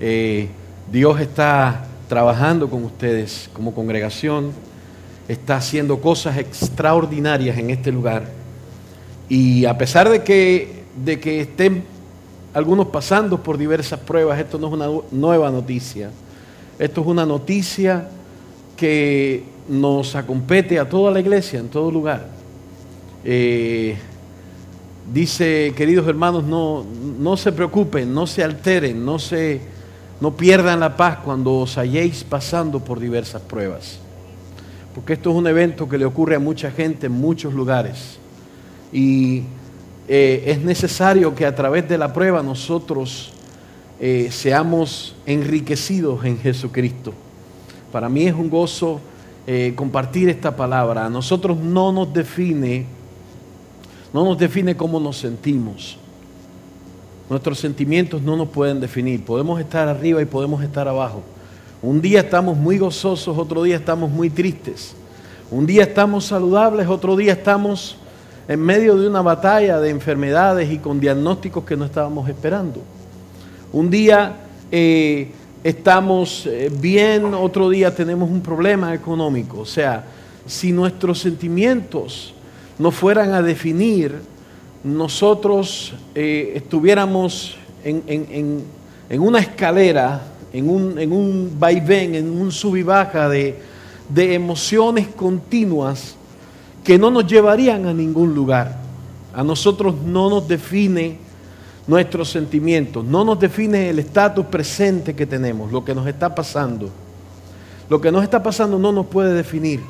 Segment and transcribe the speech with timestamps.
[0.00, 0.48] Eh,
[0.90, 4.52] Dios está trabajando con ustedes como congregación,
[5.28, 8.24] está haciendo cosas extraordinarias en este lugar.
[9.28, 11.84] Y a pesar de que, de que estén
[12.52, 16.10] algunos pasando por diversas pruebas, esto no es una nueva noticia.
[16.78, 18.08] Esto es una noticia
[18.76, 22.28] que nos acompete a toda la iglesia, en todo lugar.
[23.24, 23.96] Eh,
[25.12, 26.84] dice, queridos hermanos, no,
[27.18, 29.60] no se preocupen, no se alteren, no, se,
[30.20, 33.98] no pierdan la paz cuando os halléis pasando por diversas pruebas.
[34.94, 38.18] Porque esto es un evento que le ocurre a mucha gente en muchos lugares.
[38.92, 39.42] Y
[40.06, 43.32] eh, es necesario que a través de la prueba nosotros
[43.98, 47.12] eh, seamos enriquecidos en Jesucristo.
[47.90, 49.00] Para mí es un gozo
[49.46, 51.06] eh, compartir esta palabra.
[51.06, 52.86] A nosotros no nos define,
[54.12, 55.98] no nos define cómo nos sentimos.
[57.28, 59.24] Nuestros sentimientos no nos pueden definir.
[59.24, 61.22] Podemos estar arriba y podemos estar abajo.
[61.80, 64.94] Un día estamos muy gozosos, otro día estamos muy tristes.
[65.50, 67.96] Un día estamos saludables, otro día estamos
[68.48, 72.82] en medio de una batalla de enfermedades y con diagnósticos que no estábamos esperando.
[73.72, 74.36] Un día
[74.70, 75.30] eh,
[75.62, 79.60] estamos eh, bien, otro día tenemos un problema económico.
[79.60, 80.04] O sea,
[80.46, 82.34] si nuestros sentimientos
[82.78, 84.20] no fueran a definir,
[84.84, 88.62] nosotros eh, estuviéramos en,
[89.18, 93.58] una escalera, en un, en un vaivén, en un sub y baja de,
[94.08, 96.14] de emociones continuas
[96.84, 98.78] que no nos llevarían a ningún lugar.
[99.32, 101.18] A nosotros no nos define
[101.86, 106.90] nuestros sentimientos, no nos define el estatus presente que tenemos, lo que nos está pasando.
[107.88, 109.80] Lo que nos está pasando no nos puede definir.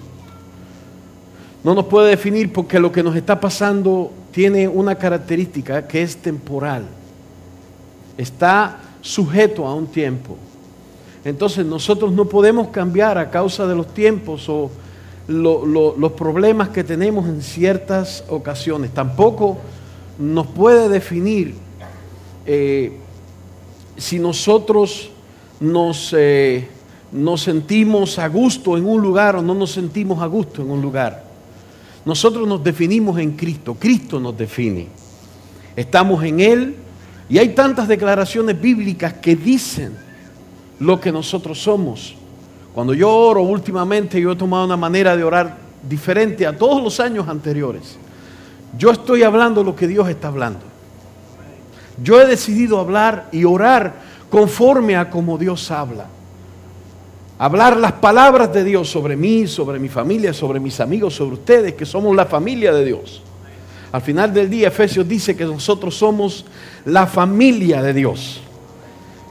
[1.65, 6.19] No nos puede definir porque lo que nos está pasando tiene una característica que es
[6.19, 6.85] temporal.
[8.19, 10.37] Está sujeto a un tiempo.
[11.25, 14.71] Entonces nosotros no podemos cambiar a causa de los tiempos o
[15.27, 18.93] los problemas que tenemos en ciertas ocasiones.
[18.93, 19.57] Tampoco
[20.19, 21.55] nos puede definir
[22.45, 22.99] eh,
[23.97, 25.11] si nosotros
[25.61, 26.69] nos, eh,
[27.11, 30.83] nos sentimos a gusto en un lugar o no nos sentimos a gusto en un
[30.83, 31.24] lugar.
[32.05, 34.89] Nosotros nos definimos en Cristo, Cristo nos define.
[35.75, 36.77] Estamos en Él
[37.29, 39.97] y hay tantas declaraciones bíblicas que dicen
[40.79, 42.15] lo que nosotros somos.
[42.75, 45.57] Cuando yo oro últimamente, yo he tomado una manera de orar
[45.89, 47.97] diferente a todos los años anteriores.
[48.77, 50.61] Yo estoy hablando lo que Dios está hablando.
[52.03, 53.95] Yo he decidido hablar y orar
[54.29, 56.07] conforme a como Dios habla.
[57.39, 61.75] Hablar las palabras de Dios sobre mí, sobre mi familia, sobre mis amigos, sobre ustedes,
[61.75, 63.23] que somos la familia de Dios.
[63.91, 66.45] Al final del día, Efesios dice que nosotros somos
[66.85, 68.41] la familia de Dios.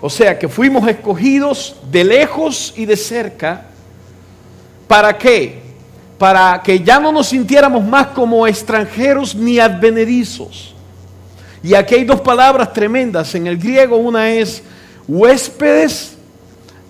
[0.02, 3.68] O sea que fuimos escogidos de lejos y de cerca.
[4.86, 5.62] ¿Para qué?
[6.18, 10.76] Para que ya no nos sintiéramos más como extranjeros ni advenedizos.
[11.64, 13.34] Y aquí hay dos palabras tremendas.
[13.36, 14.62] En el griego una es
[15.08, 16.13] huéspedes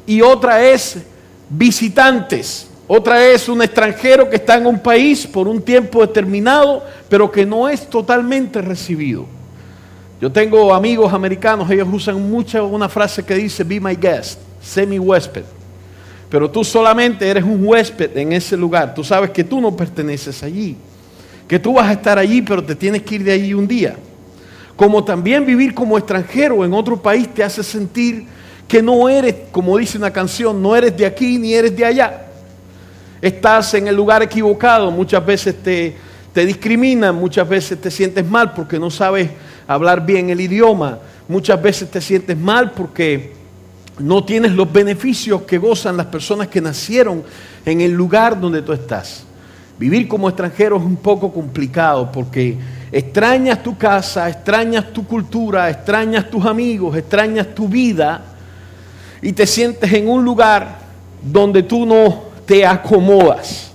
[0.05, 0.97] y otra es
[1.49, 2.67] visitantes.
[2.87, 7.45] Otra es un extranjero que está en un país por un tiempo determinado, pero que
[7.45, 9.25] no es totalmente recibido.
[10.19, 14.85] Yo tengo amigos americanos, ellos usan mucho una frase que dice, be my guest, sé
[14.85, 15.43] mi huésped.
[16.29, 18.93] Pero tú solamente eres un huésped en ese lugar.
[18.95, 20.75] Tú sabes que tú no perteneces allí.
[21.47, 23.95] Que tú vas a estar allí, pero te tienes que ir de allí un día.
[24.75, 28.25] Como también vivir como extranjero en otro país te hace sentir
[28.67, 32.27] que no eres, como dice una canción, no eres de aquí ni eres de allá.
[33.21, 35.95] Estás en el lugar equivocado, muchas veces te,
[36.33, 39.29] te discriminan, muchas veces te sientes mal porque no sabes
[39.67, 40.99] hablar bien el idioma.
[41.27, 43.33] Muchas veces te sientes mal porque
[43.99, 47.23] no tienes los beneficios que gozan las personas que nacieron
[47.65, 49.23] en el lugar donde tú estás.
[49.77, 52.57] Vivir como extranjero es un poco complicado porque
[52.91, 58.32] extrañas tu casa, extrañas tu cultura, extrañas tus amigos, extrañas tu vida
[59.23, 60.77] y te sientes en un lugar
[61.23, 63.71] donde tú no te acomodas.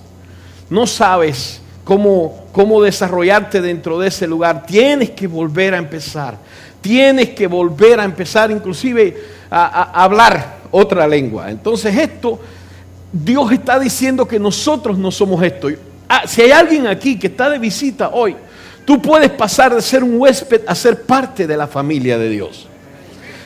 [0.69, 4.65] No sabes cómo cómo desarrollarte dentro de ese lugar.
[4.65, 6.37] Tienes que volver a empezar.
[6.81, 9.15] Tienes que volver a empezar inclusive
[9.49, 11.49] a, hablar otra lengua.
[11.49, 12.39] Entonces esto,
[13.11, 15.69] Dios está diciendo que nosotros no somos esto.
[16.07, 18.35] Ah, si hay alguien aquí que está de visita hoy,
[18.85, 22.68] tú puedes pasar de ser un huésped a ser parte de la familia de Dios.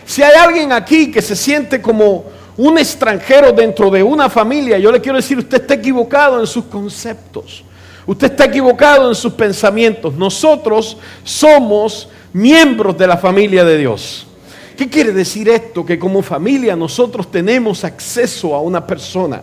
[0.05, 2.25] Si hay alguien aquí que se siente como
[2.57, 6.65] un extranjero dentro de una familia, yo le quiero decir, usted está equivocado en sus
[6.65, 7.63] conceptos.
[8.05, 10.13] Usted está equivocado en sus pensamientos.
[10.13, 14.27] Nosotros somos miembros de la familia de Dios.
[14.75, 15.85] ¿Qué quiere decir esto?
[15.85, 19.41] Que como familia nosotros tenemos acceso a una persona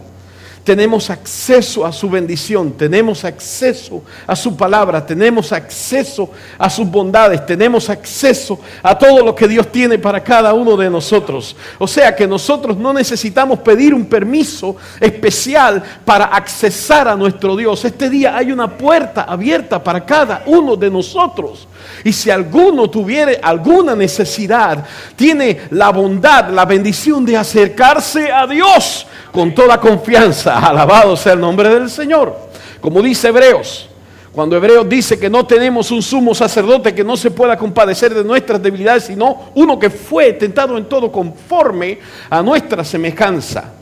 [0.65, 7.45] tenemos acceso a su bendición, tenemos acceso a su palabra, tenemos acceso a sus bondades,
[7.47, 11.57] tenemos acceso a todo lo que Dios tiene para cada uno de nosotros.
[11.79, 17.85] O sea que nosotros no necesitamos pedir un permiso especial para accesar a nuestro Dios.
[17.85, 21.67] Este día hay una puerta abierta para cada uno de nosotros.
[22.05, 24.85] Y si alguno tuviera alguna necesidad,
[25.17, 30.59] tiene la bondad, la bendición de acercarse a Dios con toda confianza.
[30.59, 32.51] Alabado sea el nombre del Señor.
[32.81, 33.89] Como dice Hebreos,
[34.33, 38.23] cuando Hebreos dice que no tenemos un sumo sacerdote que no se pueda compadecer de
[38.23, 41.99] nuestras debilidades, sino uno que fue tentado en todo conforme
[42.29, 43.80] a nuestra semejanza.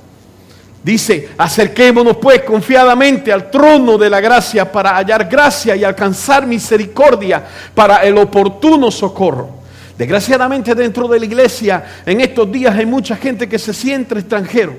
[0.88, 7.44] Dice, acerquémonos pues confiadamente al trono de la gracia para hallar gracia y alcanzar misericordia
[7.74, 9.50] para el oportuno socorro.
[9.98, 14.76] Desgraciadamente dentro de la iglesia en estos días hay mucha gente que se siente extranjero,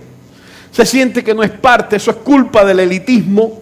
[0.72, 3.62] se siente que no es parte, eso es culpa del elitismo,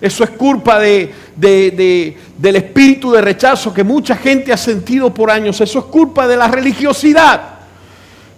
[0.00, 5.60] eso es culpa de, del espíritu de rechazo que mucha gente ha sentido por años,
[5.60, 7.51] eso es culpa de la religiosidad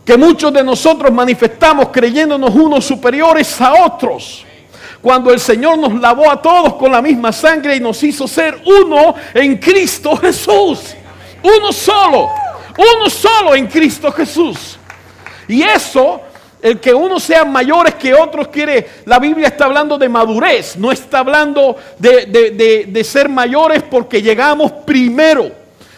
[0.05, 4.45] que muchos de nosotros manifestamos creyéndonos unos superiores a otros.
[5.01, 8.61] Cuando el Señor nos lavó a todos con la misma sangre y nos hizo ser
[8.65, 10.95] uno en Cristo Jesús.
[11.43, 12.31] Uno solo.
[12.77, 14.79] Uno solo en Cristo Jesús.
[15.47, 16.21] Y eso,
[16.61, 20.91] el que uno sea mayores que otros quiere, la Biblia está hablando de madurez, no
[20.91, 25.50] está hablando de, de, de ser mayores porque llegamos primero.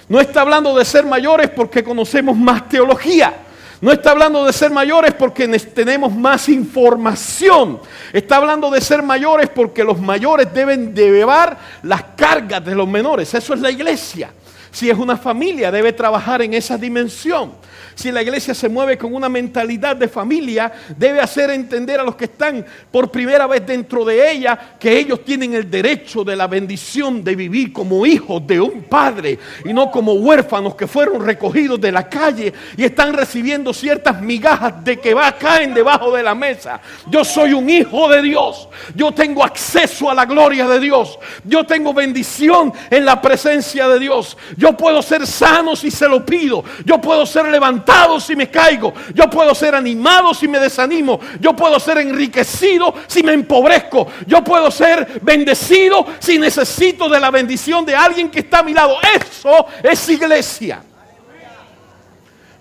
[0.09, 3.46] No está hablando de ser mayores porque conocemos más teología.
[3.81, 7.81] No está hablando de ser mayores porque tenemos más información.
[8.13, 12.89] Está hablando de ser mayores porque los mayores deben de llevar las cargas de los
[12.89, 13.33] menores.
[13.35, 14.31] Eso es la iglesia.
[14.77, 17.53] Si es una familia, debe trabajar en esa dimensión
[17.97, 22.15] si la iglesia se mueve con una mentalidad de familia, debe hacer entender a los
[22.15, 26.47] que están por primera vez dentro de ella que ellos tienen el derecho de la
[26.47, 31.81] bendición de vivir como hijos de un padre y no como huérfanos que fueron recogidos
[31.81, 36.35] de la calle y están recibiendo ciertas migajas de que va caen debajo de la
[36.35, 36.83] mesa.
[37.07, 38.69] Yo soy un hijo de Dios.
[38.95, 41.19] Yo tengo acceso a la gloria de Dios.
[41.45, 44.37] Yo tengo bendición en la presencia de Dios.
[44.75, 46.65] Puedo ser sano si se lo pido.
[46.87, 48.95] Yo puedo ser levantado si me caigo.
[49.15, 51.21] Yo puedo ser animado si me desanimo.
[51.39, 54.07] Yo puedo ser enriquecido si me empobrezco.
[54.27, 58.73] Yo puedo ser bendecido si necesito de la bendición de alguien que está a mi
[58.73, 58.97] lado.
[59.15, 60.83] Eso es iglesia.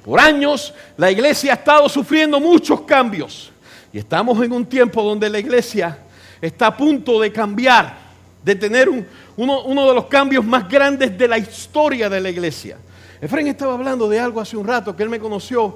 [0.03, 3.51] Por años la iglesia ha estado sufriendo muchos cambios.
[3.91, 5.97] Y estamos en un tiempo donde la iglesia
[6.41, 7.97] está a punto de cambiar,
[8.45, 12.77] de tener uno, uno de los cambios más grandes de la historia de la iglesia.
[13.19, 15.75] Efraín estaba hablando de algo hace un rato que él me conoció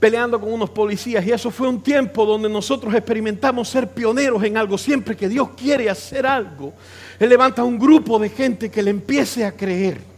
[0.00, 4.56] peleando con unos policías y eso fue un tiempo donde nosotros experimentamos ser pioneros en
[4.56, 4.76] algo.
[4.76, 6.74] Siempre que Dios quiere hacer algo,
[7.18, 10.13] Él levanta un grupo de gente que le empiece a creer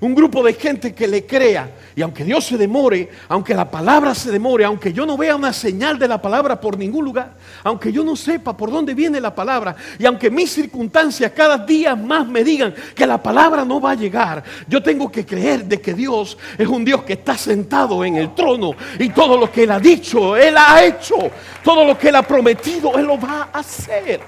[0.00, 1.70] un grupo de gente que le crea.
[1.96, 5.52] Y aunque Dios se demore, aunque la palabra se demore, aunque yo no vea una
[5.52, 9.34] señal de la palabra por ningún lugar, aunque yo no sepa por dónde viene la
[9.34, 13.92] palabra, y aunque mis circunstancias cada día más me digan que la palabra no va
[13.92, 18.04] a llegar, yo tengo que creer de que Dios es un Dios que está sentado
[18.04, 21.14] en el trono y todo lo que Él ha dicho, Él ha hecho,
[21.62, 24.20] todo lo que Él ha prometido, Él lo va a hacer.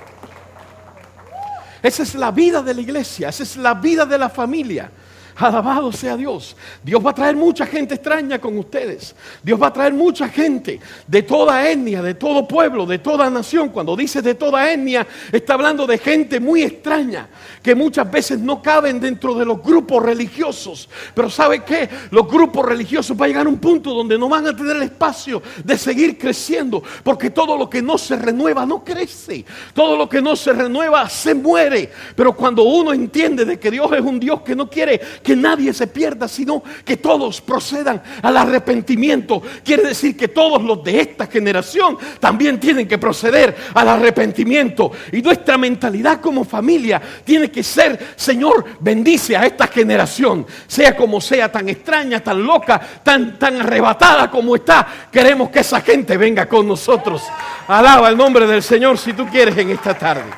[1.83, 4.91] Esa es la vida de la iglesia, esa es la vida de la familia.
[5.39, 6.57] Alabado sea Dios.
[6.83, 9.15] Dios va a traer mucha gente extraña con ustedes.
[9.43, 13.69] Dios va a traer mucha gente de toda etnia, de todo pueblo, de toda nación.
[13.69, 17.29] Cuando dice de toda etnia, está hablando de gente muy extraña,
[17.63, 20.89] que muchas veces no caben dentro de los grupos religiosos.
[21.15, 21.87] Pero ¿sabe qué?
[22.11, 24.85] Los grupos religiosos van a llegar a un punto donde no van a tener el
[24.85, 29.45] espacio de seguir creciendo, porque todo lo que no se renueva no crece.
[29.75, 31.91] Todo lo que no se renueva se muere.
[32.15, 35.75] Pero cuando uno entiende de que Dios es un Dios que no quiere que nadie
[35.75, 39.43] se pierda, sino que todos procedan al arrepentimiento.
[39.65, 44.93] Quiere decir que todos los de esta generación también tienen que proceder al arrepentimiento.
[45.11, 51.21] Y nuestra mentalidad como familia tiene que ser, Señor, bendice a esta generación, sea como
[51.21, 54.87] sea, tan extraña, tan loca, tan, tan arrebatada como está.
[55.11, 57.25] Queremos que esa gente venga con nosotros.
[57.67, 60.31] Alaba el nombre del Señor si tú quieres en esta tarde.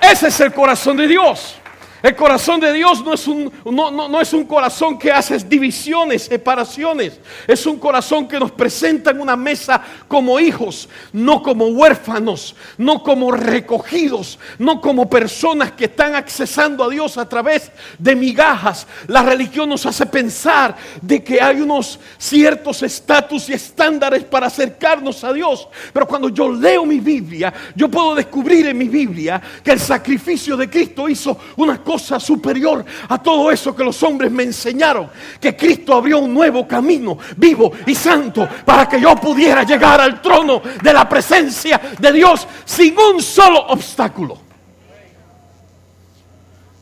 [0.00, 1.59] Ese es el corazón de Dios.
[2.02, 6.22] El corazón de Dios no es, un, no, no, es un corazón que hace divisiones,
[6.22, 7.20] separaciones.
[7.46, 13.02] Es un corazón que nos presenta en una mesa como hijos, no como huérfanos, no
[13.02, 18.86] como recogidos, no como personas que están accesando a Dios a través de migajas.
[19.06, 25.22] La religión nos hace pensar de que hay unos ciertos estatus y estándares para acercarnos
[25.22, 25.68] a Dios.
[25.92, 30.56] Pero cuando yo leo mi Biblia, yo puedo descubrir en mi Biblia que el sacrificio
[30.56, 35.08] de Cristo hizo una cosa superior a todo eso que los hombres me enseñaron.
[35.40, 40.20] Que Cristo abrió un nuevo camino vivo y santo para que yo pudiera llegar al
[40.20, 44.38] trono de la presencia de Dios sin un solo obstáculo.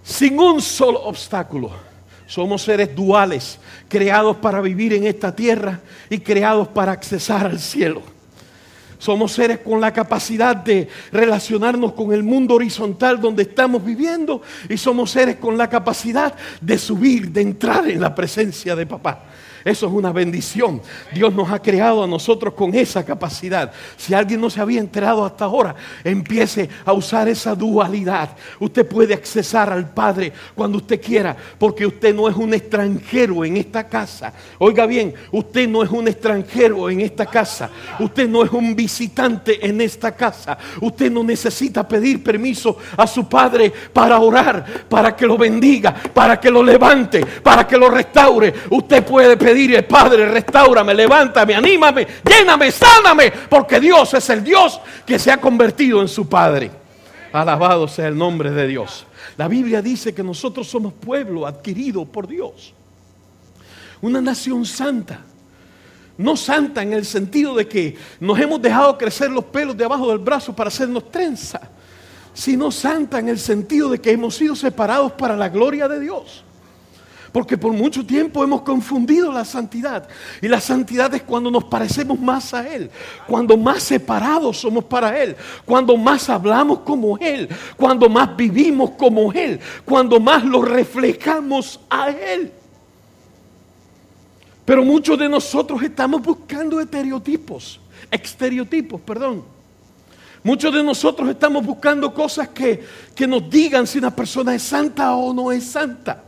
[0.03, 1.71] Sin un solo obstáculo.
[2.27, 8.18] Somos seres duales, creados para vivir en esta tierra y creados para accesar al cielo.
[8.99, 14.77] Somos seres con la capacidad de relacionarnos con el mundo horizontal donde estamos viviendo y
[14.77, 19.25] somos seres con la capacidad de subir, de entrar en la presencia de papá.
[19.65, 20.81] Eso es una bendición.
[21.13, 23.73] Dios nos ha creado a nosotros con esa capacidad.
[23.97, 25.75] Si alguien no se había enterado hasta ahora,
[26.05, 28.31] empiece a usar esa dualidad.
[28.61, 33.57] Usted puede accesar al Padre cuando usted quiera, porque usted no es un extranjero en
[33.57, 34.33] esta casa.
[34.59, 37.71] Oiga bien, usted no es un extranjero en esta casa.
[37.99, 40.57] Usted no es un visitante en esta casa.
[40.81, 46.39] Usted no necesita pedir permiso a su Padre para orar, para que lo bendiga, para
[46.41, 48.53] que lo levante, para que lo restaure.
[48.71, 54.81] Usted puede pedir pedirle, Padre, restaurame, levántame, anímame, lléname, sáname, porque Dios es el Dios
[55.05, 56.71] que se ha convertido en su Padre.
[57.33, 59.05] Alabado sea el nombre de Dios.
[59.37, 62.73] La Biblia dice que nosotros somos pueblo adquirido por Dios.
[64.01, 65.21] Una nación santa.
[66.17, 70.09] No santa en el sentido de que nos hemos dejado crecer los pelos de abajo
[70.09, 71.61] del brazo para hacernos trenza,
[72.33, 76.45] sino santa en el sentido de que hemos sido separados para la gloria de Dios.
[77.33, 80.09] Porque por mucho tiempo hemos confundido la santidad.
[80.41, 82.91] Y la santidad es cuando nos parecemos más a Él.
[83.27, 85.37] Cuando más separados somos para Él.
[85.65, 87.49] Cuando más hablamos como Él.
[87.77, 89.61] Cuando más vivimos como Él.
[89.85, 92.53] Cuando más lo reflejamos a Él.
[94.65, 97.81] Pero muchos de nosotros estamos buscando estereotipos.
[98.11, 99.45] Estereotipos, perdón.
[100.43, 102.83] Muchos de nosotros estamos buscando cosas que,
[103.15, 106.25] que nos digan si una persona es santa o no es santa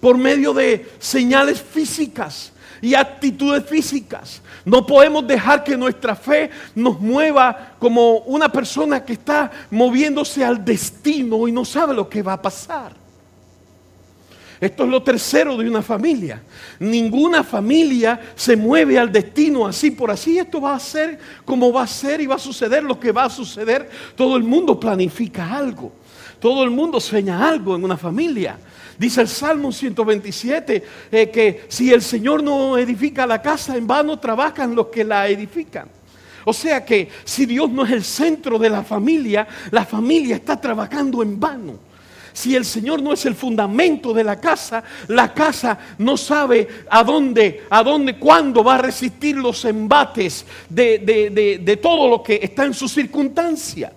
[0.00, 4.40] por medio de señales físicas y actitudes físicas.
[4.64, 10.64] No podemos dejar que nuestra fe nos mueva como una persona que está moviéndose al
[10.64, 13.00] destino y no sabe lo que va a pasar.
[14.60, 16.42] Esto es lo tercero de una familia.
[16.78, 20.38] Ninguna familia se mueve al destino así por así.
[20.38, 23.24] Esto va a ser como va a ser y va a suceder lo que va
[23.24, 23.88] a suceder.
[24.14, 25.92] Todo el mundo planifica algo.
[26.38, 28.58] Todo el mundo sueña algo en una familia.
[29.00, 34.18] Dice el Salmo 127 eh, que si el Señor no edifica la casa, en vano
[34.18, 35.88] trabajan los que la edifican.
[36.44, 40.60] O sea que si Dios no es el centro de la familia, la familia está
[40.60, 41.78] trabajando en vano.
[42.34, 47.02] Si el Señor no es el fundamento de la casa, la casa no sabe a
[47.02, 50.98] dónde, a dónde, cuándo va a resistir los embates de,
[51.64, 53.94] de todo lo que está en su circunstancia.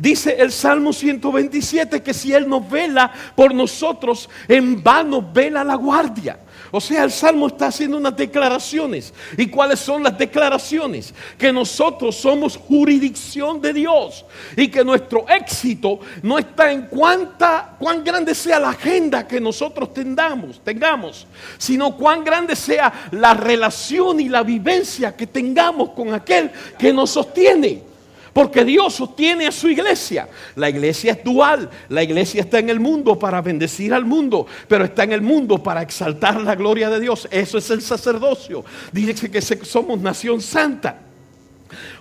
[0.00, 5.74] Dice el Salmo 127 que si Él nos vela por nosotros, en vano vela la
[5.74, 6.38] guardia.
[6.70, 9.12] O sea, el Salmo está haciendo unas declaraciones.
[9.36, 11.12] ¿Y cuáles son las declaraciones?
[11.36, 14.24] Que nosotros somos jurisdicción de Dios
[14.56, 19.92] y que nuestro éxito no está en cuánta, cuán grande sea la agenda que nosotros
[19.92, 21.26] tengamos, tengamos,
[21.58, 27.10] sino cuán grande sea la relación y la vivencia que tengamos con aquel que nos
[27.10, 27.89] sostiene.
[28.32, 30.28] Porque Dios sostiene a su iglesia.
[30.56, 31.68] La iglesia es dual.
[31.88, 35.62] La iglesia está en el mundo para bendecir al mundo, pero está en el mundo
[35.62, 37.28] para exaltar la gloria de Dios.
[37.30, 38.64] Eso es el sacerdocio.
[38.92, 41.00] Dice que somos nación santa.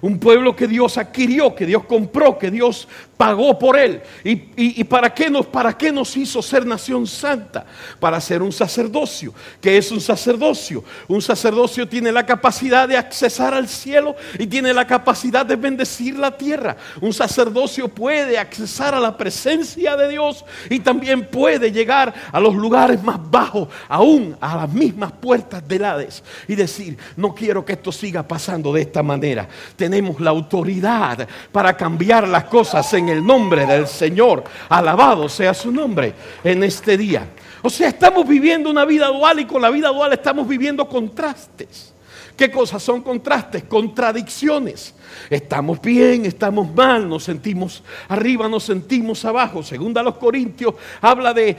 [0.01, 2.88] Un pueblo que Dios adquirió, que Dios compró, que Dios
[3.19, 4.01] pagó por él.
[4.23, 7.65] ¿Y, para, qué nos, para qué nos hizo ser nación santa?
[7.99, 9.33] Para ser un sacerdocio.
[9.59, 10.85] ¿Qué es un sacerdocio?
[11.09, 16.17] Un sacerdocio tiene la capacidad de accesar al cielo y tiene la capacidad de bendecir
[16.17, 16.77] la tierra.
[17.01, 22.55] Un sacerdocio puede accesar a la presencia de Dios y también puede llegar a los
[22.55, 27.73] lugares más bajos, aún a las mismas puertas del Hades y decir, no quiero que
[27.73, 33.25] esto siga pasando de esta manera tenemos la autoridad para cambiar las cosas en el
[33.25, 34.44] nombre del Señor.
[34.70, 36.13] Alabado sea su nombre
[36.44, 37.28] en este día.
[37.62, 41.94] O sea, estamos viviendo una vida dual y con la vida dual estamos viviendo contrastes.
[42.39, 43.66] ¿Qué cosas son contrastes?
[43.66, 44.96] Contradicciones.
[45.30, 49.62] Estamos bien, estamos mal, nos sentimos arriba, nos sentimos abajo.
[49.62, 51.58] Segunda a los Corintios habla de,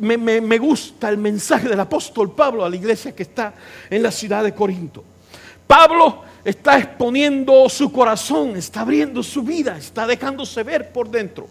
[0.00, 3.54] me, me gusta el mensaje del apóstol Pablo a la iglesia que está
[3.88, 5.04] en la ciudad de Corinto.
[5.64, 11.48] Pablo está exponiendo su corazón, está abriendo su vida, está dejándose ver por dentro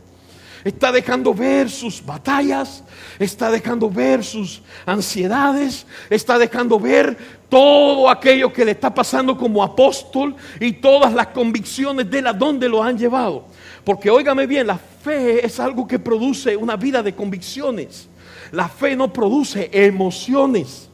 [0.64, 2.84] está dejando ver sus batallas,
[3.20, 7.18] está dejando ver sus ansiedades, está dejando ver
[7.50, 12.34] todo aquello que le está pasando como apóstol y todas las convicciones de él a
[12.34, 13.46] dónde lo han llevado.
[13.84, 18.10] Porque óigame bien, la fe es algo que produce una vida de convicciones.
[18.52, 20.90] La fe no produce emociones.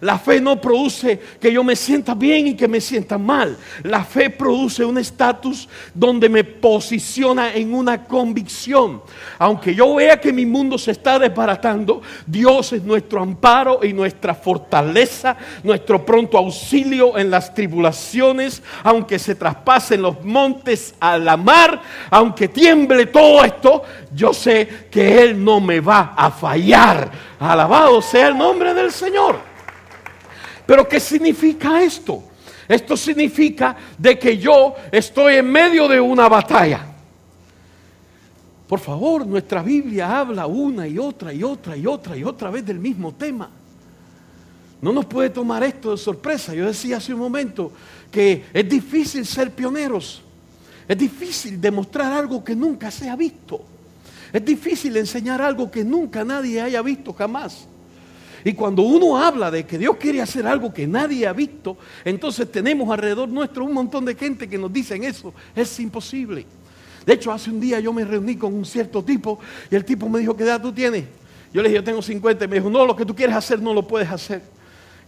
[0.00, 3.56] La fe no produce que yo me sienta bien y que me sienta mal.
[3.82, 9.02] La fe produce un estatus donde me posiciona en una convicción.
[9.38, 14.34] Aunque yo vea que mi mundo se está desbaratando, Dios es nuestro amparo y nuestra
[14.34, 21.80] fortaleza, nuestro pronto auxilio en las tribulaciones, aunque se traspasen los montes a la mar,
[22.10, 23.82] aunque tiemble todo esto,
[24.14, 27.10] yo sé que Él no me va a fallar.
[27.38, 29.53] Alabado sea el nombre del Señor.
[30.66, 32.22] Pero ¿qué significa esto?
[32.66, 36.86] Esto significa de que yo estoy en medio de una batalla.
[38.66, 42.64] Por favor, nuestra Biblia habla una y otra y otra y otra y otra vez
[42.64, 43.50] del mismo tema.
[44.80, 46.54] No nos puede tomar esto de sorpresa.
[46.54, 47.72] Yo decía hace un momento
[48.10, 50.22] que es difícil ser pioneros.
[50.88, 53.62] Es difícil demostrar algo que nunca se ha visto.
[54.32, 57.66] Es difícil enseñar algo que nunca nadie haya visto jamás.
[58.44, 62.52] Y cuando uno habla de que Dios quiere hacer algo que nadie ha visto, entonces
[62.52, 65.32] tenemos alrededor nuestro un montón de gente que nos dicen eso.
[65.56, 66.44] Es imposible.
[67.06, 69.38] De hecho, hace un día yo me reuní con un cierto tipo
[69.70, 71.04] y el tipo me dijo, ¿qué edad tú tienes?
[71.54, 72.44] Yo le dije, yo tengo 50.
[72.44, 74.42] Y me dijo, no, lo que tú quieres hacer no lo puedes hacer.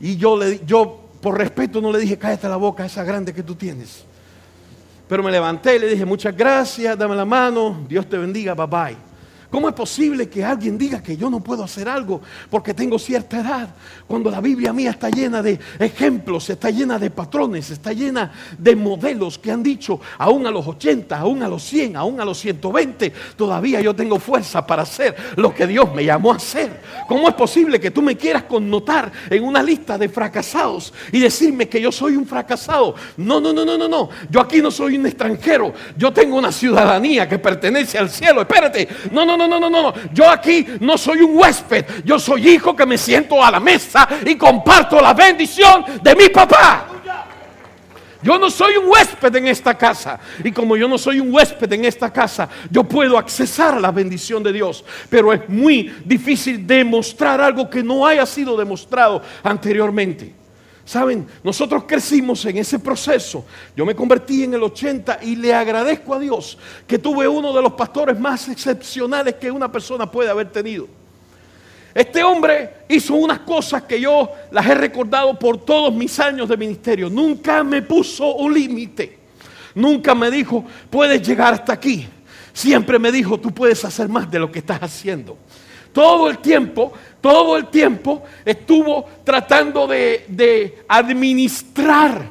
[0.00, 3.42] Y yo, le, yo por respeto, no le dije, cállate la boca, esa grande que
[3.42, 4.04] tú tienes.
[5.08, 8.66] Pero me levanté y le dije, muchas gracias, dame la mano, Dios te bendiga, bye
[8.66, 9.05] bye.
[9.56, 12.20] ¿Cómo es posible que alguien diga que yo no puedo hacer algo
[12.50, 13.70] porque tengo cierta edad?
[14.06, 18.76] Cuando la Biblia mía está llena de ejemplos, está llena de patrones, está llena de
[18.76, 22.36] modelos que han dicho, aún a los 80, aún a los 100, aún a los
[22.38, 26.82] 120, todavía yo tengo fuerza para hacer lo que Dios me llamó a hacer.
[27.08, 31.66] ¿Cómo es posible que tú me quieras connotar en una lista de fracasados y decirme
[31.66, 32.94] que yo soy un fracasado?
[33.16, 34.10] No, no, no, no, no, no.
[34.28, 35.72] Yo aquí no soy un extranjero.
[35.96, 38.42] Yo tengo una ciudadanía que pertenece al cielo.
[38.42, 38.86] Espérate.
[39.12, 39.94] No, no, no, no, no, no.
[40.12, 42.04] Yo aquí no soy un huésped.
[42.04, 46.28] Yo soy hijo que me siento a la mesa y comparto la bendición de mi
[46.28, 46.86] papá.
[48.22, 50.18] Yo no soy un huésped en esta casa.
[50.42, 53.92] Y como yo no soy un huésped en esta casa, yo puedo accesar a la
[53.92, 54.84] bendición de Dios.
[55.08, 60.45] Pero es muy difícil demostrar algo que no haya sido demostrado anteriormente.
[60.86, 63.44] Saben, nosotros crecimos en ese proceso.
[63.76, 67.60] Yo me convertí en el 80 y le agradezco a Dios que tuve uno de
[67.60, 70.86] los pastores más excepcionales que una persona puede haber tenido.
[71.92, 76.56] Este hombre hizo unas cosas que yo las he recordado por todos mis años de
[76.56, 77.10] ministerio.
[77.10, 79.18] Nunca me puso un límite.
[79.74, 82.06] Nunca me dijo, puedes llegar hasta aquí.
[82.52, 85.36] Siempre me dijo, tú puedes hacer más de lo que estás haciendo
[85.96, 86.92] todo el tiempo,
[87.26, 92.24] todo el tiempo estuvo tratando de, administrar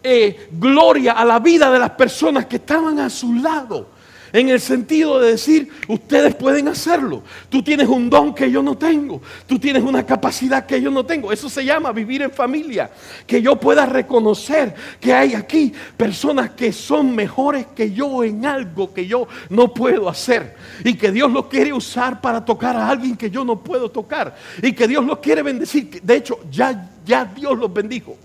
[0.00, 3.88] eh, gloria a la vida de las personas que estaban a su lado
[4.36, 7.22] en el sentido de decir, ustedes pueden hacerlo.
[7.48, 9.22] Tú tienes un don que yo no tengo.
[9.46, 11.32] Tú tienes una capacidad que yo no tengo.
[11.32, 12.90] Eso se llama vivir en familia.
[13.26, 18.92] Que yo pueda reconocer que hay aquí personas que son mejores que yo en algo
[18.92, 20.54] que yo no puedo hacer.
[20.84, 24.36] Y que Dios los quiere usar para tocar a alguien que yo no puedo tocar.
[24.62, 26.02] Y que Dios los quiere bendecir.
[26.02, 28.18] De hecho, ya, ya Dios los bendijo.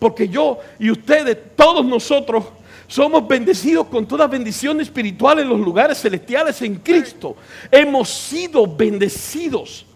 [0.00, 2.46] Porque yo y ustedes, todos nosotros,
[2.88, 7.36] somos bendecidos con toda bendición espiritual en los lugares celestiales en Cristo.
[7.70, 9.86] Hemos sido bendecidos.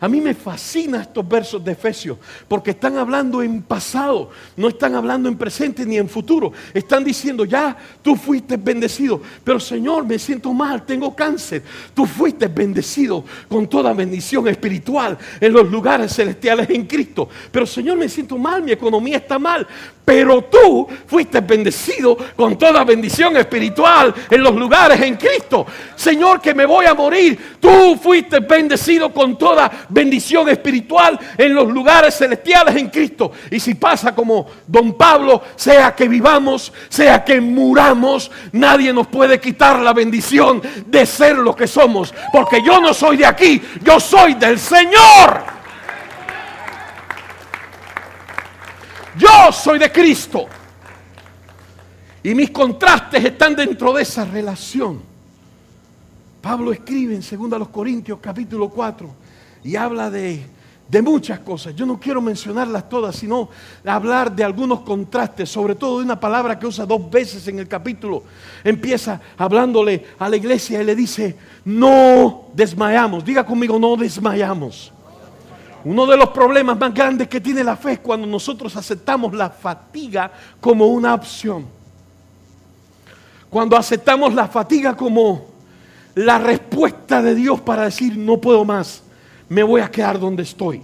[0.00, 4.94] A mí me fascinan estos versos de Efesios porque están hablando en pasado, no están
[4.94, 6.52] hablando en presente ni en futuro.
[6.72, 11.62] Están diciendo, ya tú fuiste bendecido, pero Señor, me siento mal, tengo cáncer.
[11.94, 17.28] Tú fuiste bendecido con toda bendición espiritual en los lugares celestiales en Cristo.
[17.50, 19.66] Pero Señor, me siento mal, mi economía está mal.
[20.04, 25.66] Pero tú fuiste bendecido con toda bendición espiritual en los lugares en Cristo.
[25.94, 27.56] Señor, que me voy a morir.
[27.60, 33.32] Tú fuiste bendecido con toda bendición espiritual en los lugares celestiales en Cristo.
[33.50, 39.40] Y si pasa como don Pablo, sea que vivamos, sea que muramos, nadie nos puede
[39.40, 42.14] quitar la bendición de ser lo que somos.
[42.32, 45.58] Porque yo no soy de aquí, yo soy del Señor.
[49.16, 50.46] Yo soy de Cristo.
[52.22, 55.02] Y mis contrastes están dentro de esa relación.
[56.40, 59.27] Pablo escribe en 2 Corintios capítulo 4
[59.64, 60.44] y habla de,
[60.88, 61.74] de muchas cosas.
[61.76, 63.50] Yo no quiero mencionarlas todas, sino
[63.84, 67.68] hablar de algunos contrastes, sobre todo de una palabra que usa dos veces en el
[67.68, 68.22] capítulo.
[68.64, 73.24] Empieza hablándole a la iglesia y le dice, no desmayamos.
[73.24, 74.92] Diga conmigo, no desmayamos.
[75.84, 79.50] Uno de los problemas más grandes que tiene la fe es cuando nosotros aceptamos la
[79.50, 81.66] fatiga como una opción.
[83.48, 85.46] Cuando aceptamos la fatiga como
[86.14, 89.02] la respuesta de Dios para decir, no puedo más,
[89.48, 90.80] me voy a quedar donde estoy,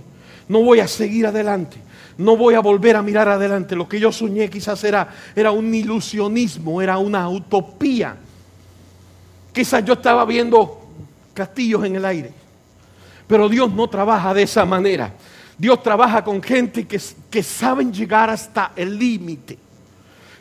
[0.49, 1.77] no voy a seguir adelante,
[2.17, 3.75] no voy a volver a mirar adelante.
[3.75, 8.17] Lo que yo soñé quizás era, era un ilusionismo, era una utopía.
[9.53, 10.87] Quizás yo estaba viendo
[11.33, 12.33] castillos en el aire,
[13.27, 15.13] pero Dios no trabaja de esa manera.
[15.57, 17.01] Dios trabaja con gente que,
[17.31, 19.59] que saben llegar hasta el límite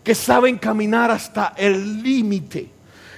[0.04, 2.70] que saben caminar hasta el límite.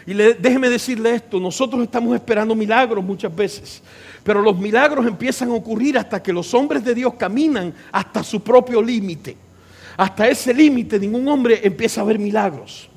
[0.06, 3.82] Y déjeme decirle esto, nosotros estamos esperando milagros muchas veces,
[4.26, 8.42] pero los milagros empiezan a ocurrir hasta que los hombres de Dios caminan hasta su
[8.42, 9.38] propio límite.
[9.96, 12.90] Hasta ese límite ningún hombre empieza a ver milagros.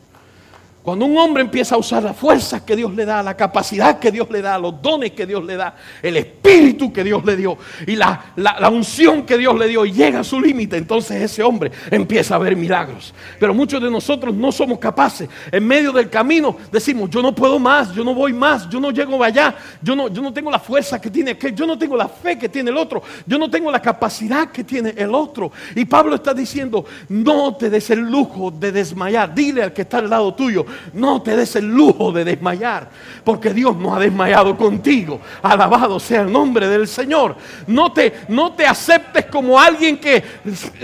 [0.89, 4.11] Cuando un hombre empieza a usar las fuerzas que Dios le da, la capacidad que
[4.11, 7.59] Dios le da, los dones que Dios le da, el espíritu que Dios le dio
[7.87, 8.33] y la,
[8.73, 12.39] unción que Dios le dio y llega a su límite, entonces ese hombre empieza a
[12.39, 13.13] ver milagros.
[13.39, 15.29] Pero muchos de nosotros no somos capaces.
[15.53, 18.91] En medio del camino decimos, yo no puedo más, yo no voy más, yo no
[18.91, 21.99] llego allá, yo no, yo no tengo la fuerza que tiene aquel, yo no tengo
[21.99, 25.53] la fe que tiene el otro, yo no tengo la capacidad que tiene el otro.
[25.75, 29.35] Y Pablo está diciendo, no te des el lujo de desmayar.
[29.35, 32.89] Dile al que está al lado tuyo, no te des el lujo de desmayar,
[33.25, 35.21] porque Dios no ha desmayado contigo.
[35.43, 37.37] Alabado sea el nombre del Señor.
[37.67, 40.23] No te, no te aceptes como alguien que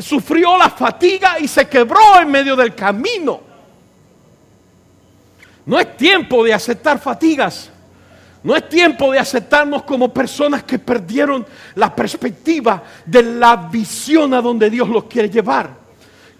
[0.00, 3.40] sufrió la fatiga y se quebró en medio del camino.
[5.66, 7.70] No es tiempo de aceptar fatigas.
[8.44, 14.42] No es tiempo de aceptarnos como personas que perdieron la perspectiva de la visión a
[14.42, 15.70] donde Dios los quiere llevar,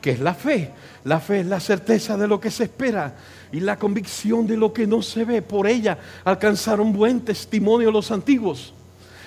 [0.03, 0.71] que es la fe.
[1.05, 3.15] La fe es la certeza de lo que se espera
[3.55, 5.41] y la convicción de lo que no se ve.
[5.41, 8.75] Por ella alcanzaron buen testimonio los antiguos.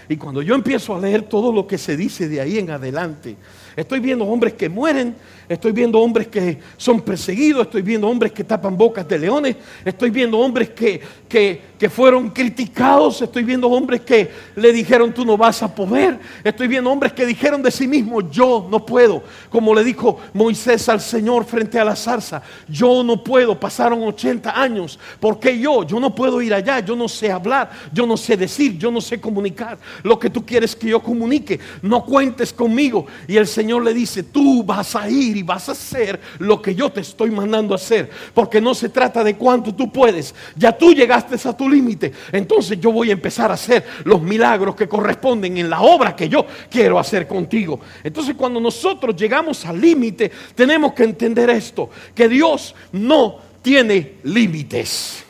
[0.10, 3.38] Y cuando yo empiezo a leer todo lo que se dice de ahí en adelante,
[3.78, 5.16] estoy viendo hombres que mueren,
[5.48, 9.56] estoy viendo hombres que son perseguidos, estoy viendo hombres que tapan bocas de leones,
[9.86, 15.38] estoy viendo hombres que, que, fueron criticados, estoy viendo hombres que le dijeron tú no
[15.38, 19.74] vas a poder, estoy viendo hombres que dijeron de sí mismos yo no puedo, como
[19.74, 25.00] le dijo Moisés al Señor frente a la zarza, yo no puedo, pasaron 80 años,
[25.20, 25.84] ¿por qué yo?
[25.84, 29.02] Yo no puedo ir allá, yo no sé hablar, yo no sé decir, yo no
[29.02, 29.78] sé comunicar.
[30.04, 33.06] Lo que tú quieres que yo comunique, no cuentes conmigo.
[33.28, 36.74] Y el Señor le dice, tú vas a ir y vas a hacer lo que
[36.74, 38.10] yo te estoy mandando a hacer.
[38.34, 40.34] Porque no se trata de cuánto tú puedes.
[40.56, 42.12] Ya tú llegaste a tu límite.
[42.32, 46.28] Entonces yo voy a empezar a hacer los milagros que corresponden en la obra que
[46.28, 47.80] yo quiero hacer contigo.
[48.04, 51.90] Entonces cuando nosotros llegamos al límite, tenemos que entender esto.
[52.16, 55.24] Que Dios no tiene límites.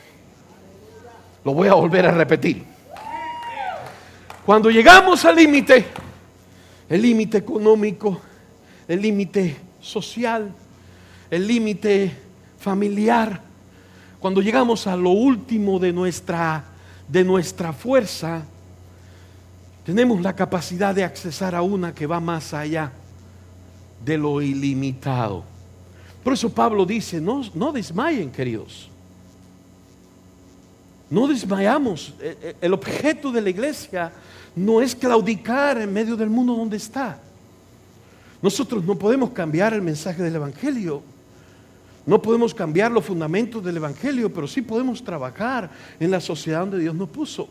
[1.43, 2.63] Lo voy a volver a repetir.
[4.45, 5.85] Cuando llegamos al límite,
[6.87, 8.21] el límite económico,
[8.87, 10.53] el límite social,
[11.31, 12.11] el límite
[12.59, 13.41] familiar.
[14.19, 16.65] Cuando llegamos a lo último de nuestra,
[17.07, 18.43] de nuestra fuerza,
[19.85, 22.91] tenemos la capacidad de accesar a una que va más allá
[24.03, 25.43] de lo ilimitado.
[26.23, 28.89] Por eso Pablo dice, no, no desmayen, queridos.
[31.09, 32.13] No desmayamos.
[32.19, 34.11] E, e, el objeto de la iglesia
[34.55, 37.17] no es claudicar en medio del mundo donde está.
[38.41, 41.01] Nosotros no podemos cambiar el mensaje del Evangelio.
[42.05, 45.69] No podemos cambiar los fundamentos del Evangelio, pero sí podemos trabajar
[45.99, 47.49] en la sociedad donde Dios nos puso.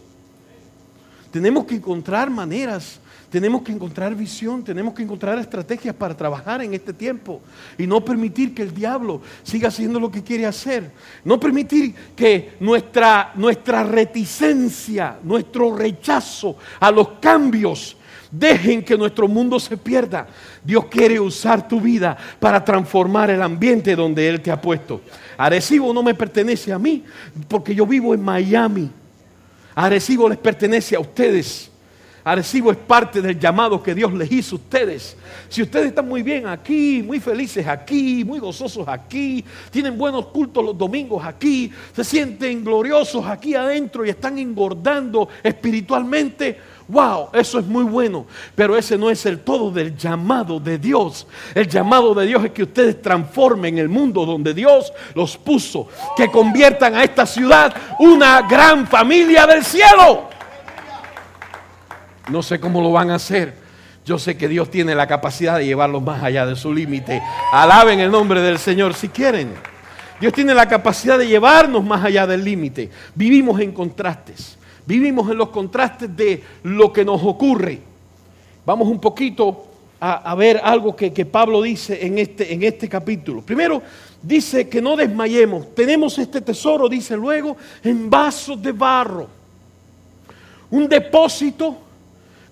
[1.30, 6.72] Tenemos que encontrar maneras, tenemos que encontrar visión, tenemos que encontrar estrategias para trabajar en
[6.72, 7.42] este tiempo
[7.76, 10.90] y no permitir que el diablo siga haciendo lo que quiere hacer.
[11.24, 17.96] No permitir que nuestra, nuestra reticencia, nuestro rechazo a los cambios
[18.38, 20.26] Dejen que nuestro mundo se pierda.
[20.62, 25.00] Dios quiere usar tu vida para transformar el ambiente donde Él te ha puesto.
[25.38, 27.02] Arecibo no me pertenece a mí
[27.48, 28.90] porque yo vivo en Miami.
[29.74, 31.70] Arecibo les pertenece a ustedes.
[32.24, 35.16] Arecibo es parte del llamado que Dios les hizo a ustedes.
[35.48, 40.64] Si ustedes están muy bien aquí, muy felices aquí, muy gozosos aquí, tienen buenos cultos
[40.64, 47.66] los domingos aquí, se sienten gloriosos aquí adentro y están engordando espiritualmente, Wow, eso es
[47.66, 51.26] muy bueno, pero ese no es el todo del llamado de Dios.
[51.52, 56.30] El llamado de Dios es que ustedes transformen el mundo donde Dios los puso, que
[56.30, 60.28] conviertan a esta ciudad una gran familia del cielo.
[62.28, 63.66] No sé cómo lo van a hacer.
[64.04, 67.20] Yo sé que Dios tiene la capacidad de llevarlos más allá de su límite.
[67.52, 69.54] Alaben el nombre del Señor si quieren.
[70.20, 72.90] Dios tiene la capacidad de llevarnos más allá del límite.
[73.16, 74.56] Vivimos en contrastes.
[74.86, 77.80] Vivimos en los contrastes de lo que nos ocurre.
[78.64, 79.66] Vamos un poquito
[79.98, 83.42] a, ver algo que, que, Pablo dice en este, en este capítulo.
[83.42, 83.82] Primero,
[84.22, 85.74] dice que no desmayemos.
[85.74, 89.28] Tenemos este tesoro, dice luego, en vasos de barro.
[90.70, 91.76] Un depósito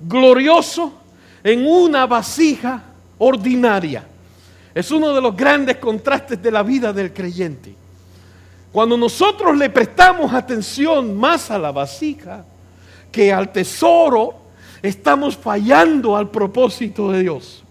[0.01, 0.93] glorioso
[1.43, 2.83] en una vasija
[3.19, 4.05] ordinaria.
[4.75, 7.84] Es uno de los grandes contrastes de la vida del creyente.
[8.75, 12.45] Cuando nosotros le prestamos atención más a la vasija
[13.13, 14.35] que al tesoro,
[14.83, 17.63] estamos fallando al propósito de Dios.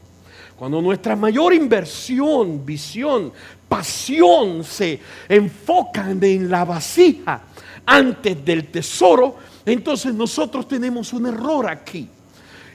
[0.56, 3.34] Cuando nuestra mayor inversión, visión,
[3.68, 7.42] pasión se enfocan en la vasija
[7.86, 9.36] antes del tesoro,
[9.66, 12.08] entonces nosotros tenemos un error aquí.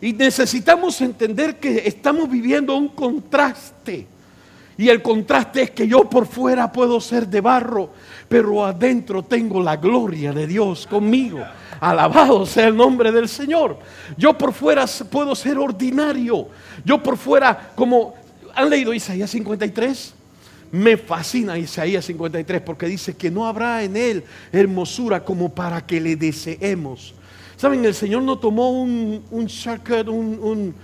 [0.02, 4.06] Y necesitamos entender que estamos viviendo un contraste.
[4.78, 7.90] Y el contraste es que yo por fuera puedo ser de barro,
[8.28, 11.40] pero adentro tengo la gloria de Dios conmigo.
[11.80, 13.76] Alabado sea el nombre del Señor.
[14.16, 16.46] Yo por fuera puedo ser ordinario.
[16.84, 18.14] Yo por fuera, como
[18.54, 20.14] han leído Isaías 53,
[20.70, 26.00] me fascina Isaías 53 porque dice que no habrá en él hermosura como para que
[26.00, 27.14] le deseemos.
[27.56, 29.48] Saben, el Señor no tomó un, un
[30.06, 30.74] un, un,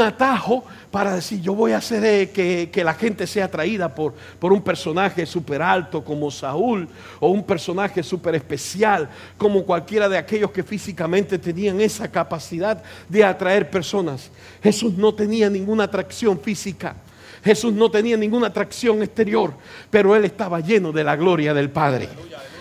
[0.00, 4.52] atajo para decir yo voy a hacer que, que la gente sea atraída por, por
[4.52, 6.88] un personaje súper alto como Saúl
[7.20, 13.24] o un personaje súper especial como cualquiera de aquellos que físicamente tenían esa capacidad de
[13.24, 14.30] atraer personas.
[14.62, 16.96] Jesús no tenía ninguna atracción física.
[17.44, 19.52] Jesús no tenía ninguna atracción exterior,
[19.88, 22.08] pero él estaba lleno de la gloria del Padre.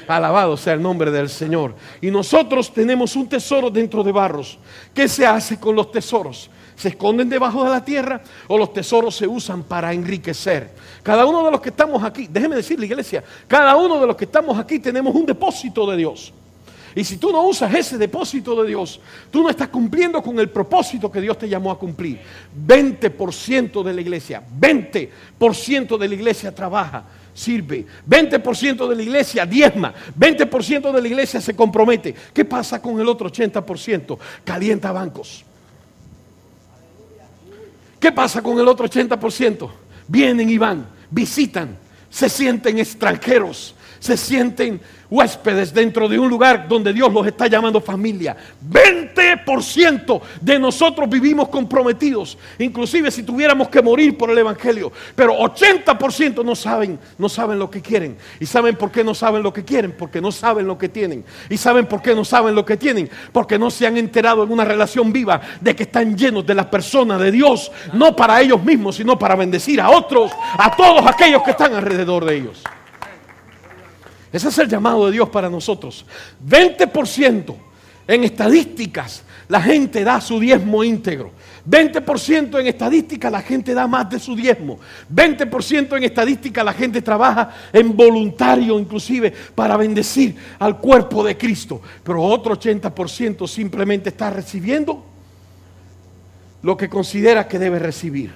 [0.08, 1.76] Alabado sea el nombre del Señor.
[2.02, 4.60] Y nosotros tenemos un tesoro dentro de barros.
[4.94, 6.52] ¿Qué se hace con los tesoros?
[6.76, 10.72] ¿Se esconden debajo de la tierra o los tesoros se usan para enriquecer?
[11.04, 14.26] Cada uno de los que estamos aquí, déjeme decirle iglesia, cada uno de los que
[14.26, 16.34] estamos aquí tenemos un depósito de Dios.
[16.94, 20.50] Y si tú no usas ese depósito de Dios, tú no estás cumpliendo con el
[20.50, 22.20] propósito que Dios te llamó a cumplir.
[22.66, 27.04] 20% de la iglesia, 20% de la iglesia trabaja
[27.36, 27.86] sirve.
[28.10, 29.94] 20% de la iglesia diezma.
[30.18, 32.16] 20% de la iglesia se compromete.
[32.34, 34.18] ¿Qué pasa con el otro 80%?
[34.44, 35.44] Calienta bancos.
[38.06, 39.68] ¿Qué pasa con el otro 80%?
[40.08, 41.76] Vienen y van, visitan,
[42.08, 43.74] se sienten extranjeros,
[44.06, 48.38] se sienten huéspedes dentro de un lugar donde Dios los está llamando familia.
[48.70, 56.46] 20% de nosotros vivimos comprometidos, inclusive si tuviéramos que morir por el evangelio, pero 80%
[56.46, 58.15] no saben, no saben lo que quieren.
[58.39, 59.91] ¿Y saben por qué no saben lo que quieren?
[59.91, 61.26] Porque no saben lo que tienen.
[61.50, 63.10] ¿Y saben por qué no saben lo que tienen?
[63.32, 66.70] Porque no se han enterado en una relación viva de que están llenos de la
[66.70, 71.41] persona de Dios, no para ellos mismos, sino para bendecir a otros, a todos aquellos
[71.41, 72.62] que están alrededor de ellos.
[74.36, 76.06] Ese es el llamado de Dios para nosotros.
[76.45, 77.56] 20%
[78.06, 81.32] en estadísticas la gente da su diezmo íntegro.
[81.65, 84.78] 20% en estadística la gente da más de su diezmo.
[85.10, 91.82] 20% en estadística la gente trabaja en voluntario inclusive para bendecir al cuerpo de Cristo.
[92.04, 95.02] Pero otro 80% simplemente está recibiendo
[96.62, 98.34] lo que considera que debe recibir.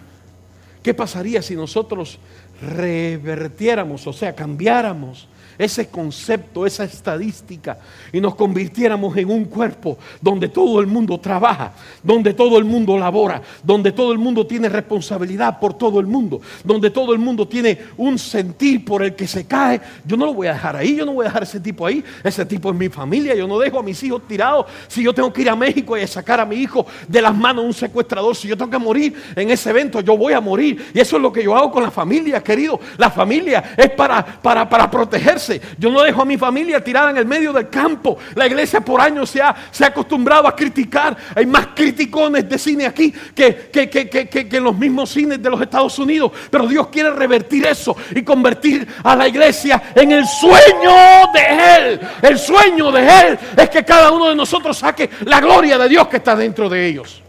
[0.81, 2.19] ¿Qué pasaría si nosotros
[2.61, 5.27] revertiéramos, o sea, cambiáramos
[5.59, 7.77] ese concepto, esa estadística
[8.13, 12.97] y nos convirtiéramos en un cuerpo donde todo el mundo trabaja, donde todo el mundo
[12.97, 17.45] labora, donde todo el mundo tiene responsabilidad por todo el mundo, donde todo el mundo
[17.45, 19.81] tiene un sentir por el que se cae.
[20.05, 22.03] Yo no lo voy a dejar ahí, yo no voy a dejar ese tipo ahí,
[22.23, 24.65] ese tipo es mi familia, yo no dejo a mis hijos tirados.
[24.87, 27.63] Si yo tengo que ir a México y sacar a mi hijo de las manos
[27.63, 30.91] de un secuestrador, si yo tengo que morir en ese evento, yo voy a morir.
[30.93, 32.79] Y eso es lo que yo hago con la familia, querido.
[32.97, 37.17] La familia es para, para, para protegerse yo no dejo a mi familia tirada en
[37.17, 38.17] el medio del campo.
[38.35, 41.15] La iglesia por años se ha, se ha acostumbrado a criticar.
[41.35, 45.61] Hay más criticones de cine aquí que, que, que, en los mismos cines de los
[45.61, 46.31] Estados Unidos.
[46.49, 51.99] Pero Dios quiere revertir eso y convertir a la iglesia en el sueño de Él.
[52.21, 56.07] El sueño de Él es que cada uno de nosotros saque la gloria de Dios
[56.07, 57.21] que está dentro de ellos.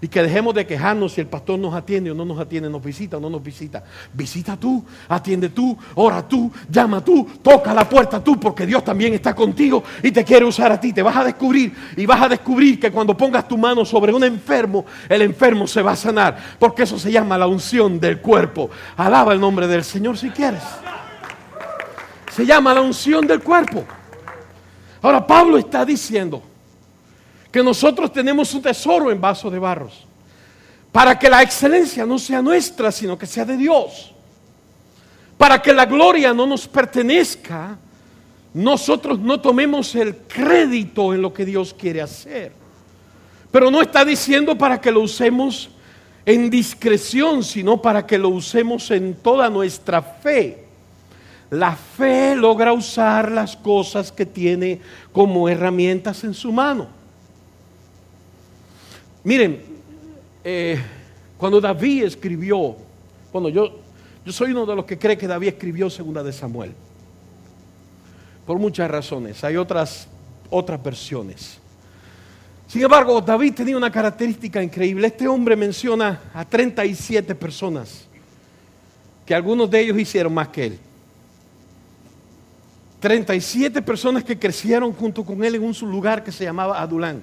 [0.00, 2.82] Y que dejemos de quejarnos si el pastor nos atiende o no nos atiende, nos
[2.82, 3.82] visita o no nos visita.
[4.12, 9.14] Visita tú, atiende tú, ora tú, llama tú, toca la puerta tú, porque Dios también
[9.14, 10.92] está contigo y te quiere usar a ti.
[10.92, 14.22] Te vas a descubrir y vas a descubrir que cuando pongas tu mano sobre un
[14.22, 18.70] enfermo, el enfermo se va a sanar, porque eso se llama la unción del cuerpo.
[18.96, 20.62] Alaba el nombre del Señor si quieres.
[22.30, 23.84] Se llama la unción del cuerpo.
[25.02, 26.42] Ahora Pablo está diciendo,
[27.58, 30.06] que nosotros tenemos un tesoro en vaso de barros,
[30.92, 34.14] para que la excelencia no sea nuestra, sino que sea de Dios,
[35.36, 37.76] para que la gloria no nos pertenezca,
[38.54, 42.52] nosotros no tomemos el crédito en lo que Dios quiere hacer.
[43.50, 45.68] Pero no está diciendo para que lo usemos
[46.24, 50.64] en discreción, sino para que lo usemos en toda nuestra fe.
[51.50, 56.97] La fe logra usar las cosas que tiene como herramientas en su mano.
[59.28, 59.60] Miren,
[60.42, 60.80] eh,
[61.36, 62.74] cuando David escribió,
[63.30, 63.78] bueno, yo,
[64.24, 66.72] yo soy uno de los que cree que David escribió segunda de Samuel.
[68.46, 69.44] Por muchas razones.
[69.44, 70.08] Hay otras,
[70.48, 71.58] otras versiones.
[72.68, 75.08] Sin embargo, David tenía una característica increíble.
[75.08, 78.08] Este hombre menciona a 37 personas,
[79.26, 80.78] que algunos de ellos hicieron más que él.
[83.00, 87.22] 37 personas que crecieron junto con él en un lugar que se llamaba Adulán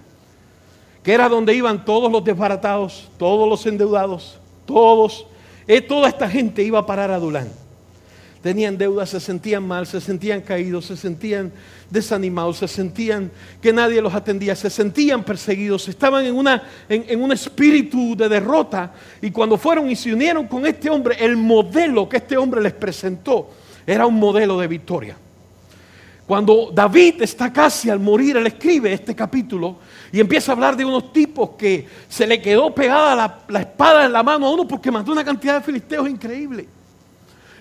[1.06, 5.28] que era donde iban todos los desbaratados, todos los endeudados, todos,
[5.68, 7.48] eh, toda esta gente iba a parar a Dulán.
[8.42, 11.52] Tenían deudas, se sentían mal, se sentían caídos, se sentían
[11.92, 17.32] desanimados, se sentían que nadie los atendía, se sentían perseguidos, estaban en, una, en un
[17.32, 18.92] espíritu de derrota.
[19.22, 22.74] Y cuando fueron y se unieron con este hombre, el modelo que este hombre les
[22.74, 23.52] presentó
[23.86, 25.16] era un modelo de victoria.
[26.26, 29.78] Cuando David está casi al morir, él escribe este capítulo
[30.12, 34.14] y empieza a hablar de unos tipos que se le quedó pegada la, espada en
[34.14, 36.68] la mano a uno porque mató una cantidad de filisteos increíble.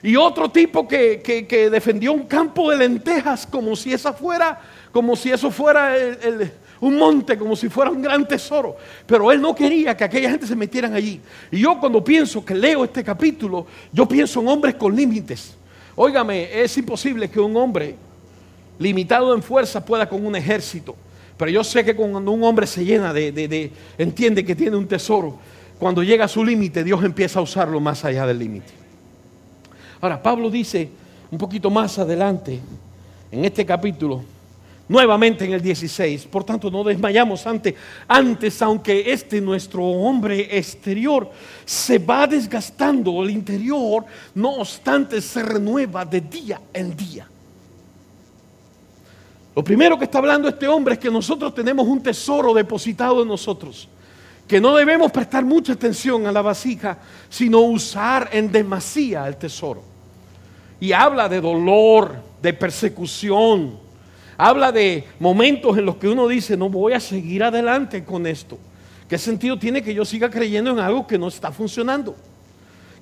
[0.03, 4.61] Y otro tipo que, defendió un campo de lentejas como si esa fuera,
[4.93, 5.95] como si eso fuera
[6.81, 8.77] un monte, como si fuera un gran tesoro.
[9.07, 11.21] Pero él no quería que aquella gente se metieran allí.
[11.51, 15.57] Y yo cuando pienso que leo este capítulo, yo pienso en hombres con límites.
[15.97, 17.97] Óigame, es imposible que un hombre
[18.79, 20.97] limitado en fuerza pueda con un ejército.
[21.37, 25.39] Pero yo sé que cuando un hombre se llena de, entiende que tiene un tesoro,
[25.79, 28.73] cuando llega a su límite, Dios empieza a usarlo más allá del límite.
[30.01, 30.89] Ahora, Pablo dice
[31.31, 32.61] un poquito más adelante,
[33.33, 34.23] en este capítulo,
[34.89, 37.75] nuevamente en el 16, por tanto no desmayamos antes,
[38.07, 41.29] antes aunque este nuestro hombre exterior
[41.65, 47.29] se va desgastando, el interior, no obstante, se renueva de día en día.
[49.55, 53.29] Lo primero que está hablando este hombre es que nosotros tenemos un tesoro depositado en
[53.29, 53.89] nosotros,
[54.49, 59.83] que no debemos prestar mucha atención a la vasija, sino usar en demasía el tesoro.
[60.81, 63.79] Y habla de dolor, de persecución,
[64.37, 68.59] habla de momentos en los que uno dice, no voy a seguir adelante con esto.
[69.09, 72.17] ¿Qué sentido tiene que yo siga creyendo en algo que no está funcionando?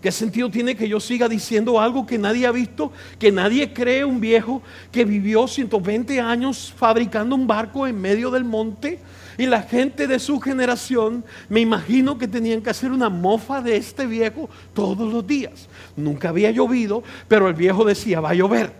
[0.02, 2.90] ¿Qué sentido tiene que yo siga diciendo algo que nadie ha visto?
[3.20, 4.60] Que nadie cree un viejo
[4.90, 8.98] que vivió 120 años fabricando un barco en medio del monte.
[9.38, 13.76] Y la gente de su generación, me imagino que tenían que hacer una mofa de
[13.76, 15.68] este viejo todos los días.
[15.96, 18.72] Nunca había llovido, pero el viejo decía, va a llover.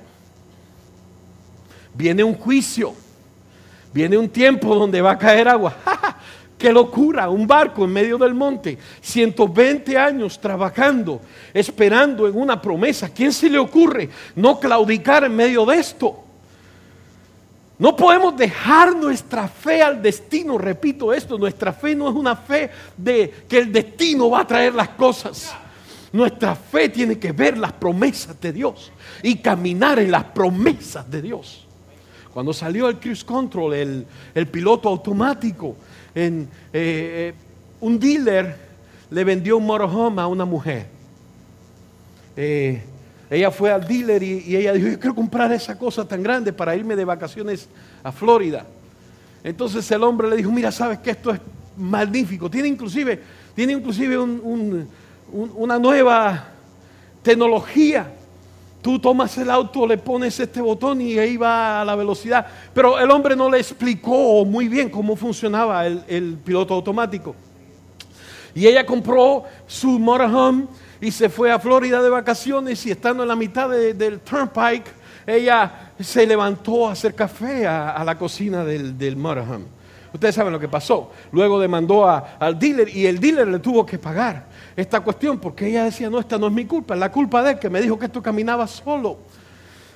[1.95, 2.95] Viene un juicio.
[3.95, 5.77] Viene un tiempo donde va a caer agua.
[6.63, 11.21] Qué locura, un barco en medio del monte, 120 años trabajando,
[11.53, 13.09] esperando en una promesa.
[13.09, 16.23] ¿Quién se le ocurre no claudicar en medio de esto?
[17.81, 22.71] No podemos dejar nuestra fe al destino, repito esto, nuestra fe no es una fe
[22.97, 25.53] de que el destino va a traer las cosas.
[26.13, 31.23] Nuestra fe tiene que ver las promesas de Dios y caminar en las promesas de
[31.23, 31.67] Dios.
[32.33, 35.77] Cuando salió el cruise control, el, el piloto automático,
[36.15, 37.35] eh, eh,
[37.81, 38.57] un dealer
[39.11, 40.87] le vendió un motorhome a una mujer.
[42.37, 42.83] Eh,
[43.31, 46.77] ella fue al dealer y, ella dijo, yo quiero comprar esa cosa tan grande para
[46.77, 47.69] irme de vacaciones
[48.03, 48.67] a Florida.
[49.43, 51.41] Entonces el hombre le dijo, mira, sabes que esto es
[51.77, 52.51] magnífico.
[52.51, 53.21] Tiene inclusive,
[53.55, 56.49] tiene inclusive una nueva
[57.23, 58.13] tecnología
[58.83, 62.45] Tú tomas el auto, le pones este botón y ahí va a la velocidad.
[62.75, 67.37] Pero el hombre no le explicó muy bien cómo funcionaba el, piloto automático.
[68.57, 70.67] Y ella compró su motorhome
[71.01, 74.93] y se fue a Florida de vacaciones y estando en la mitad del turnpike,
[75.27, 79.82] ella se levantó a hacer café a, la cocina del, del motorhome.
[80.13, 81.11] Ustedes saben lo que pasó.
[81.33, 84.47] Luego demandó al dealer y el dealer le tuvo que pagar
[84.77, 87.53] esta cuestión porque ella decía, no, esta no es mi culpa, es la culpa de
[87.53, 89.19] él que me dijo que esto caminaba solo.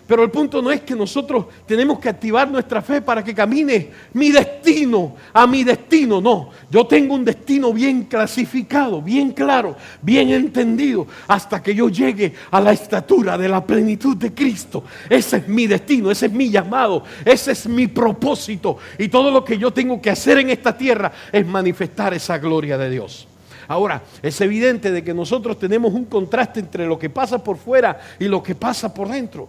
[0.06, 3.90] Pero el punto no es que nosotros tenemos que activar nuestra fe para que camine
[4.12, 6.20] mi destino a mi destino.
[6.20, 12.32] No, yo tengo un destino bien clasificado, bien claro, bien entendido, hasta que yo llegue
[12.50, 14.84] a la estatura de la plenitud de Cristo.
[15.10, 18.78] Ese es mi destino, ese es mi llamado, ese es mi propósito.
[18.98, 22.78] Y todo lo que yo tengo que hacer en esta tierra es manifestar esa gloria
[22.78, 23.26] de Dios.
[23.68, 27.98] Ahora, es evidente de que nosotros tenemos un contraste entre lo que pasa por fuera
[28.20, 29.48] y lo que pasa por dentro.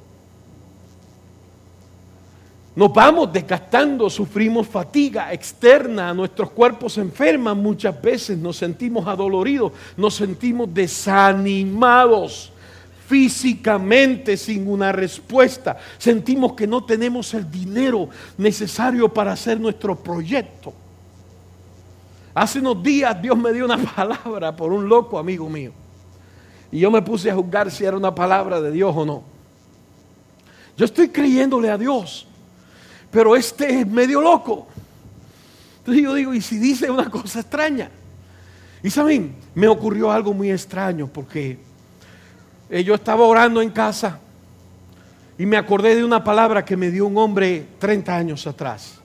[2.78, 10.13] Nos vamos desgastando, sufrimos fatiga externa, nuestros cuerpos enferman muchas veces, nos sentimos adoloridos, nos
[10.13, 12.51] sentimos desanimados
[13.07, 15.75] físicamente sin una respuesta.
[15.97, 20.71] Sentimos que no tenemos el dinero necesario para hacer nuestro proyecto.
[22.36, 25.71] Hace unos días Dios me dio una palabra por un loco amigo mío.
[26.71, 29.23] Y yo me puse a juzgar si era una palabra de Dios o no.
[30.78, 32.26] Yo estoy creyéndole a Dios
[33.12, 34.68] pero este es medio loco.
[35.80, 37.89] Entonces yo digo, ¿y si dice una cosa extraña?
[38.84, 41.58] Y saben, me ocurrió algo muy extraño porque
[42.70, 44.20] eh, yo estaba orando en casa
[45.38, 48.95] y me acordé de una palabra que me dio un hombre 30 años atrás.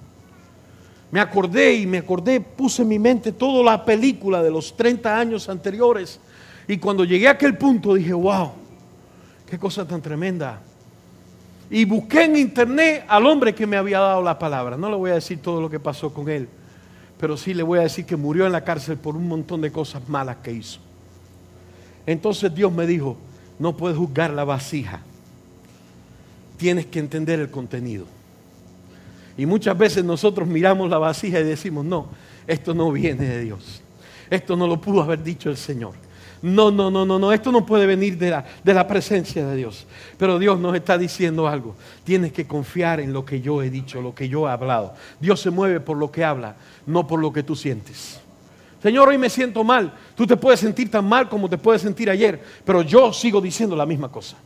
[1.10, 5.18] Me acordé y me acordé, puse en mi mente toda la película de los 30
[5.18, 6.18] años anteriores.
[6.66, 8.50] Y cuando llegué a aquel punto dije, wow,
[9.46, 10.60] qué cosa tan tremenda
[11.72, 14.76] y busqué en internet al hombre que me había dado la palabra.
[14.76, 16.46] No le voy a decir todo lo que pasó con él,
[17.18, 19.72] pero sí le voy a decir que murió en la cárcel por un montón de
[19.72, 20.80] cosas malas que hizo.
[22.04, 23.16] Entonces Dios me dijo,
[23.58, 25.00] no puedes juzgar la vasija,
[26.58, 28.04] tienes que entender el contenido.
[29.38, 32.08] Y muchas veces nosotros miramos la vasija y decimos, no,
[32.46, 33.80] esto no viene de Dios.
[34.28, 35.94] Esto no lo pudo haber dicho el Señor.
[36.42, 39.56] No, no, no, no, no, esto no puede venir de la, de la presencia de
[39.56, 39.86] Dios.
[40.18, 41.76] Pero Dios nos está diciendo algo.
[42.02, 44.92] Tienes que confiar en lo que yo he dicho, lo que yo he hablado.
[45.20, 48.20] Dios se mueve por lo que habla, no por lo que tú sientes.
[48.82, 49.94] Señor, hoy me siento mal.
[50.16, 53.76] Tú te puedes sentir tan mal como te puedes sentir ayer, pero yo sigo diciendo
[53.76, 54.36] la misma cosa.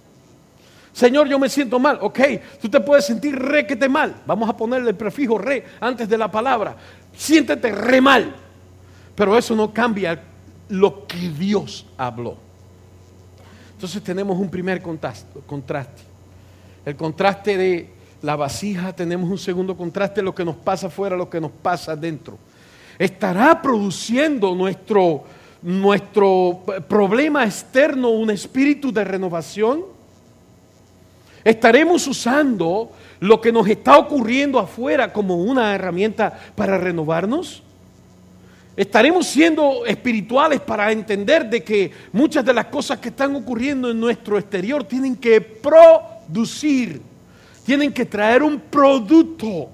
[0.93, 1.99] Señor, yo me siento mal.
[2.03, 2.21] Ok,
[2.61, 4.17] tú te puedes sentir re que te mal.
[4.27, 6.77] Vamos a ponerle el prefijo re antes de la palabra.
[7.15, 8.35] Siéntete re mal.
[9.15, 10.23] Pero eso no cambia
[10.69, 12.37] lo que Dios habló.
[13.73, 16.03] Entonces tenemos un primer contraste.
[16.85, 17.91] El contraste de
[18.23, 21.95] la vasija, tenemos un segundo contraste, lo que nos pasa afuera, lo que nos pasa
[21.95, 22.39] dentro.
[22.99, 25.25] ¿Estará produciendo nuestro,
[25.61, 29.85] nuestro problema externo un espíritu de renovación?
[31.45, 32.91] ¿Estaremos usando
[33.21, 37.63] lo que nos está ocurriendo afuera como una herramienta para renovarnos?
[38.77, 43.99] Estaremos siendo espirituales para entender de que muchas de las cosas que están ocurriendo en
[43.99, 47.01] nuestro exterior tienen que producir,
[47.65, 49.71] tienen que traer un producto,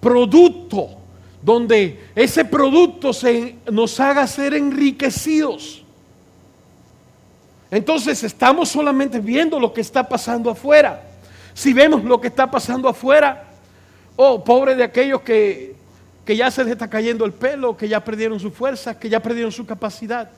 [0.00, 0.96] producto,
[1.42, 5.84] donde ese producto se, nos haga ser enriquecidos.
[7.70, 11.02] Entonces estamos solamente viendo lo que está pasando afuera.
[11.52, 13.44] Si vemos lo que está pasando afuera,
[14.16, 15.79] oh, pobre de aquellos que
[16.30, 19.20] que ya se les está cayendo el pelo, que ya perdieron su fuerza, que ya
[19.20, 20.30] perdieron su capacidad.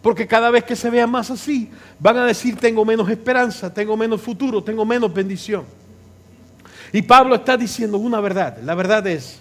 [0.00, 3.98] Porque cada vez que se vea más así, van a decir, tengo menos esperanza, tengo
[3.98, 5.66] menos futuro, tengo menos bendición.
[6.90, 8.62] Y Pablo está diciendo una verdad.
[8.62, 9.40] La verdad es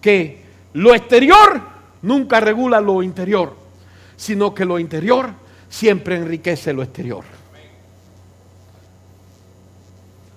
[0.00, 0.44] que
[0.74, 1.60] lo exterior
[2.02, 3.56] nunca regula lo interior,
[4.16, 5.30] sino que lo interior
[5.68, 7.24] siempre enriquece lo exterior.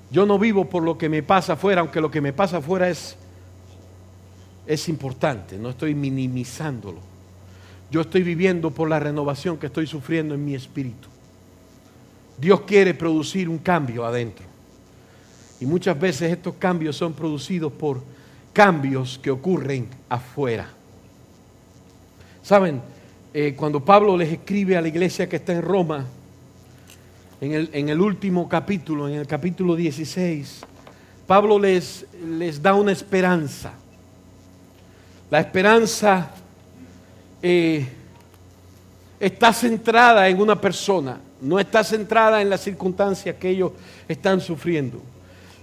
[0.10, 2.90] Yo no vivo por lo que me pasa afuera, aunque lo que me pasa afuera
[2.90, 3.18] es
[4.66, 7.00] es importante, no estoy minimizándolo.
[7.92, 11.10] Yo estoy viviendo por la renovación que estoy sufriendo en mi espíritu.
[12.38, 14.46] Dios quiere producir un cambio adentro.
[15.60, 18.02] Y muchas veces estos cambios son producidos por
[18.52, 20.68] cambios que ocurren afuera.
[22.42, 22.82] Saben,
[23.34, 26.06] eh, cuando Pablo les escribe a la iglesia que está en Roma,
[27.42, 30.62] en el, último capítulo, en el capítulo 16,
[31.28, 32.06] Pablo les
[32.62, 33.74] da una esperanza.
[35.34, 36.30] La esperanza
[37.42, 37.88] eh,
[39.20, 43.72] está centrada en una persona, no está centrada en las circunstancias que ellos
[44.08, 45.02] están sufriendo.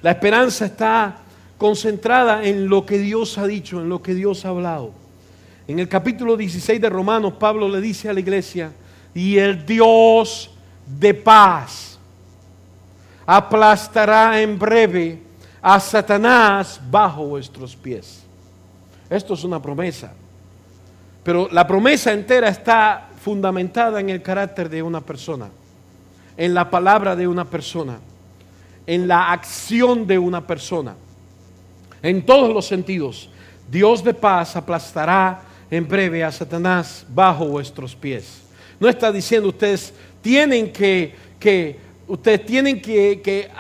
[0.03, 1.18] La esperanza está
[1.57, 4.91] concentrada en lo que Dios ha dicho, en lo que Dios ha hablado.
[5.68, 8.73] En el capítulo 16 de Romanos, Pablo le dice a la iglesia,
[9.14, 10.51] y el Dios
[10.85, 11.97] de paz
[13.25, 15.23] aplastará en breve
[15.62, 18.25] a Satanás bajo vuestros pies.
[19.11, 20.12] Esto es una promesa.
[21.24, 25.50] Pero la promesa entera está fundamentada en el carácter de una persona,
[26.36, 27.98] en la palabra de una persona,
[28.86, 30.94] en la acción de una persona,
[32.02, 33.28] en todos los sentidos.
[33.70, 38.42] Dios de paz aplastará en breve a Satanás bajo vuestros pies.
[38.78, 39.92] No está diciendo ustedes
[40.22, 43.50] tienen que, que ustedes tienen que, que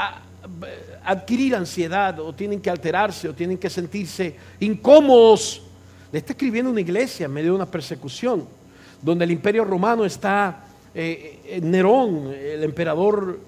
[1.04, 5.62] adquirir ansiedad o tienen que alterarse o tienen que sentirse incómodos.
[6.12, 8.46] Le está escribiendo una iglesia en medio de una persecución,
[9.00, 13.38] donde el imperio romano está, eh, Nerón, el emperador,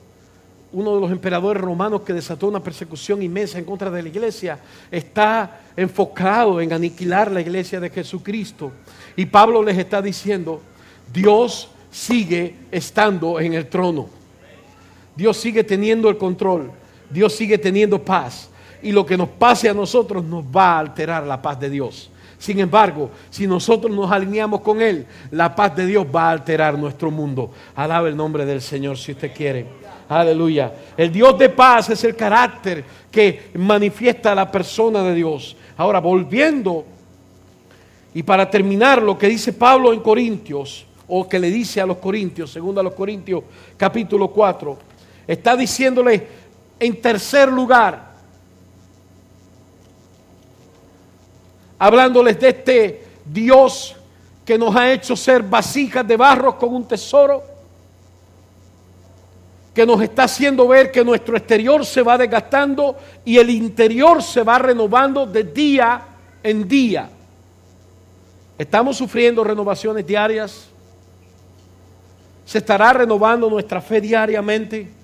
[0.73, 4.59] uno de los emperadores romanos que desató una persecución inmensa en contra de la iglesia,
[4.91, 8.73] está enfocado en aniquilar la iglesia de Jesucristo.
[9.17, 10.63] Y Pablo les está diciendo,
[11.13, 14.09] Dios sigue estando en el trono.
[15.15, 16.71] Dios sigue teniendo el control.
[17.13, 18.49] Dios sigue teniendo paz.
[18.83, 22.11] Y lo que nos pase a nosotros nos va a alterar la paz de Dios.
[22.39, 26.77] Sin embargo, si nosotros nos alineamos con Él, la paz de Dios va a alterar
[26.77, 27.53] nuestro mundo.
[27.77, 29.67] Alaba el nombre del Señor si usted quiere.
[30.09, 30.73] Aleluya.
[30.97, 35.57] El Dios de paz es el carácter que manifiesta la persona de Dios.
[35.77, 36.85] Ahora, volviendo,
[38.13, 41.99] y para terminar lo que dice Pablo en Corintios, o que le dice a los
[41.99, 43.45] Corintios, segundo a los Corintios
[43.77, 44.79] capítulo 4,
[45.27, 46.27] está diciéndole
[46.83, 48.11] en tercer lugar,
[51.79, 53.95] hablándoles de este Dios
[54.45, 57.45] que nos ha hecho ser vasijas de barro con un tesoro,
[59.73, 64.43] que nos está haciendo ver que nuestro exterior se va desgastando y el interior se
[64.43, 66.03] va renovando de día
[66.43, 67.09] en día.
[68.59, 70.67] Estamos sufriendo renovaciones diarias.
[72.45, 75.02] Se estará renovando nuestra fe diariamente.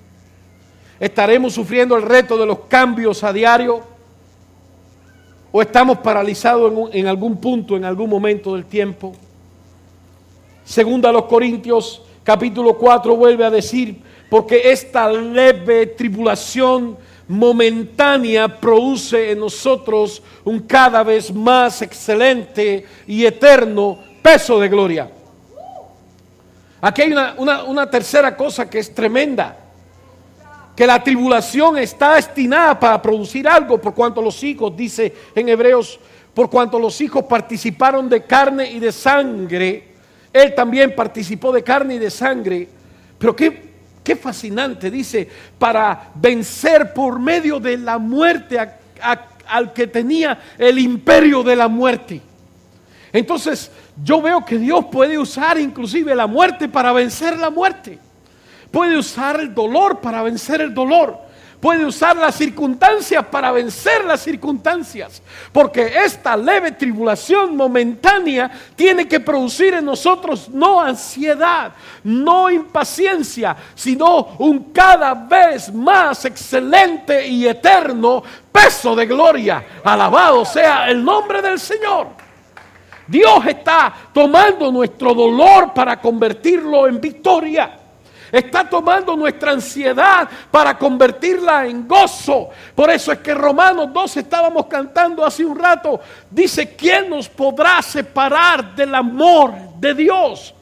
[1.00, 3.82] Estaremos sufriendo el reto de los cambios a diario.
[5.50, 9.14] O estamos paralizados en, algún punto, en algún momento del tiempo.
[10.64, 19.32] Segunda a los Corintios, capítulo 4, vuelve a decir, porque esta leve tribulación momentánea produce
[19.32, 25.10] en nosotros un cada vez más excelente y eterno peso de gloria.
[26.80, 29.56] Aquí hay una, tercera cosa que es tremenda,
[30.78, 35.98] que la tribulación está destinada para producir algo, por cuanto los hijos, dice en Hebreos,
[36.32, 39.88] por cuanto los hijos participaron de carne y de sangre,
[40.32, 42.68] él también participó de carne y de sangre,
[43.18, 43.60] pero qué,
[44.04, 48.60] qué fascinante, dice, para vencer por medio de la muerte
[49.48, 52.20] al que tenía el imperio de la muerte.
[53.12, 57.98] Entonces, yo veo que Dios puede usar inclusive la muerte para vencer la muerte.
[58.70, 61.28] Puede usar el dolor para vencer el dolor.
[61.60, 65.20] Puede usar las circunstancias para vencer las circunstancias.
[65.52, 71.72] Porque esta leve tribulación momentánea tiene que producir en nosotros no ansiedad,
[72.04, 79.64] no impaciencia, sino un cada vez más excelente y eterno peso de gloria.
[79.82, 82.06] Alabado sea el nombre del Señor.
[83.08, 87.77] Dios está tomando nuestro dolor para convertirlo en victoria.
[88.30, 92.50] Está tomando nuestra ansiedad para convertirla en gozo.
[92.74, 96.00] Por eso es que Romanos 2 estábamos cantando hace un rato.
[96.30, 100.54] Dice, ¿quién nos podrá separar del amor de Dios?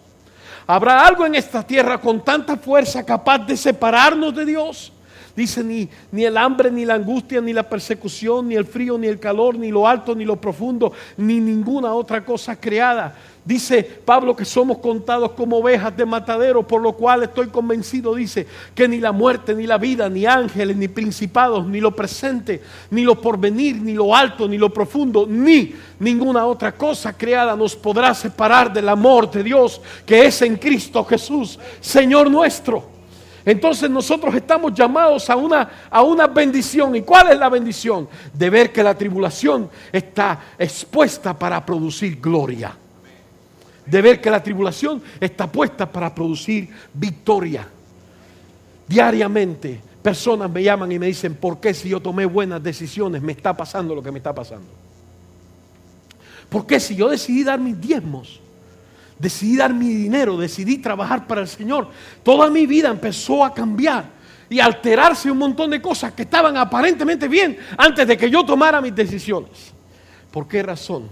[0.66, 4.92] ¿Habrá algo en esta tierra con tanta fuerza capaz de separarnos de Dios?
[5.36, 9.06] Dice, ni, ni el hambre, ni la angustia, ni la persecución, ni el frío, ni
[9.06, 13.14] el calor, ni lo alto, ni lo profundo, ni ninguna otra cosa creada.
[13.46, 18.44] Dice Pablo que somos contados como ovejas de matadero, por lo cual estoy convencido, dice,
[18.74, 23.02] que ni la muerte, ni la vida, ni ángeles, ni principados, ni lo presente, ni
[23.02, 28.12] lo porvenir, ni lo alto, ni lo profundo, ni ninguna otra cosa creada nos podrá
[28.14, 32.96] separar del amor de Dios que es en Cristo Jesús, Señor nuestro.
[33.44, 36.96] Entonces nosotros estamos llamados a una, a una bendición.
[36.96, 38.08] ¿Y cuál es la bendición?
[38.32, 42.76] De ver que la tribulación está expuesta para producir gloria.
[43.86, 47.66] De ver que la tribulación está puesta para producir victoria.
[48.86, 53.32] Diariamente personas me llaman y me dicen, ¿por qué si yo tomé buenas decisiones me
[53.32, 54.68] está pasando lo que me está pasando?
[56.48, 58.40] ¿Por qué si yo decidí dar mis diezmos?
[59.18, 61.88] decidí dar mi dinero, decidí trabajar para el Señor,
[62.22, 64.04] toda mi vida empezó a cambiar
[64.48, 68.80] y alterarse un montón de cosas que estaban aparentemente bien antes de que yo tomara
[68.80, 69.72] mis decisiones.
[70.30, 71.08] ¿Por qué razón?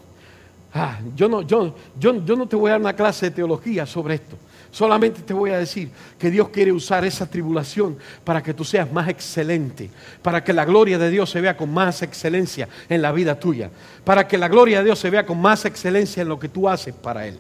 [0.77, 3.87] Ah, yo, no, yo, yo, yo no te voy a dar una clase de teología
[3.87, 4.37] sobre esto.
[4.73, 8.91] Solamente te voy a decir que Dios quiere usar esa tribulación para que tú seas
[8.91, 9.89] más excelente,
[10.21, 13.71] para que la gloria de Dios se vea con más excelencia en la vida tuya,
[14.03, 16.69] para que la gloria de Dios se vea con más excelencia en lo que tú
[16.69, 17.39] haces para Él.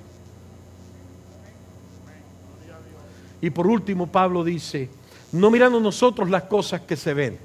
[3.40, 4.88] Y por último, Pablo dice,
[5.32, 7.36] no mirando nosotros las cosas que se ven,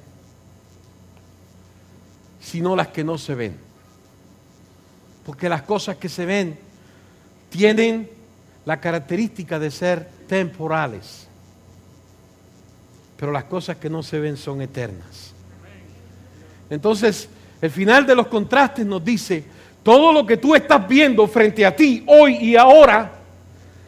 [2.39, 3.68] sino las que no se ven.
[5.29, 6.57] Porque las cosas que se ven
[7.51, 8.09] tienen
[8.65, 11.27] la característica de ser temporales.
[13.15, 15.35] Pero las cosas que no se ven son eternas.
[16.67, 17.29] Entonces,
[17.61, 19.43] el final de los contrastes nos dice,
[19.83, 23.11] todo lo que tú estás viendo frente a ti hoy y ahora,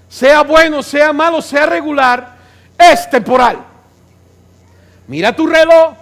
[0.07, 2.37] sea bueno, sea malo, sea regular,
[2.77, 3.65] es temporal.
[5.07, 5.95] Mira tu reloj,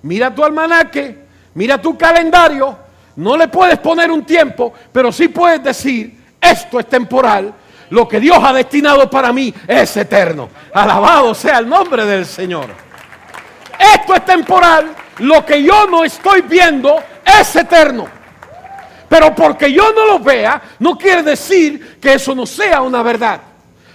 [0.00, 1.18] mira tu almanaque,
[1.52, 2.85] mira tu calendario.
[3.16, 7.52] No le puedes poner un tiempo, pero sí puedes decir, esto es temporal.
[7.90, 10.48] Lo que Dios ha destinado para mí es eterno.
[10.72, 12.66] Alabado sea el nombre del Señor.
[13.94, 14.94] Esto es temporal.
[15.18, 18.06] Lo que yo no estoy viendo es eterno.
[19.08, 23.40] Pero porque yo no lo vea, no quiere decir que eso no sea una verdad.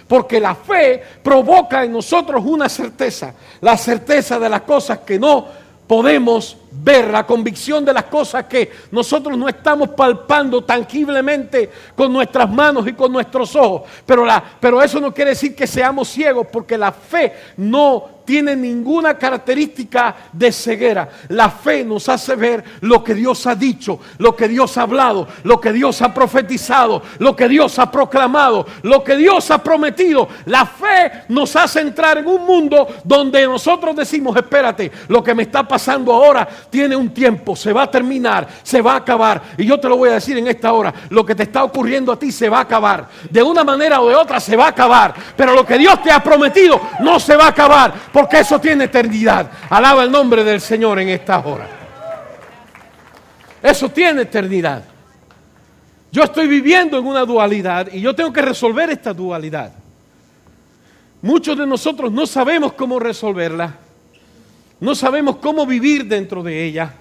[0.08, 5.48] Porque la fe provoca en nosotros una certeza, la certeza de las cosas que no
[5.86, 12.50] podemos ver, la convicción de las cosas que nosotros no estamos palpando tangiblemente con nuestras
[12.50, 13.84] manos y con nuestros ojos.
[14.06, 18.56] Pero, la, pero eso no quiere decir que seamos ciegos, porque la fe no tiene
[18.56, 21.10] ninguna característica de ceguera.
[21.30, 25.28] La fe nos hace ver lo que Dios ha dicho, lo que Dios ha hablado,
[25.44, 30.28] lo que Dios ha profetizado, lo que Dios ha proclamado, lo que Dios ha prometido.
[30.46, 35.44] La fe nos hace entrar en un mundo donde nosotros decimos, espérate, lo que me
[35.44, 39.42] está pasando ahora tiene un tiempo, se va a terminar, se va a acabar.
[39.58, 42.12] Y yo te lo voy a decir en esta hora, lo que te está ocurriendo
[42.12, 43.08] a ti se va a acabar.
[43.30, 45.14] De una manera o de otra se va a acabar.
[45.36, 48.86] Pero lo que Dios te ha prometido no se va a acabar porque eso tiene
[48.86, 49.50] eternidad.
[49.70, 51.68] Alaba el nombre del Señor en esta hora.
[53.62, 54.84] Eso tiene eternidad.
[56.12, 59.72] Yo estoy viviendo en una dualidad y yo tengo que resolver esta dualidad.
[61.22, 63.76] Muchos de nosotros no sabemos cómo resolverla.
[64.82, 66.96] No sabemos cómo vivir dentro de ella.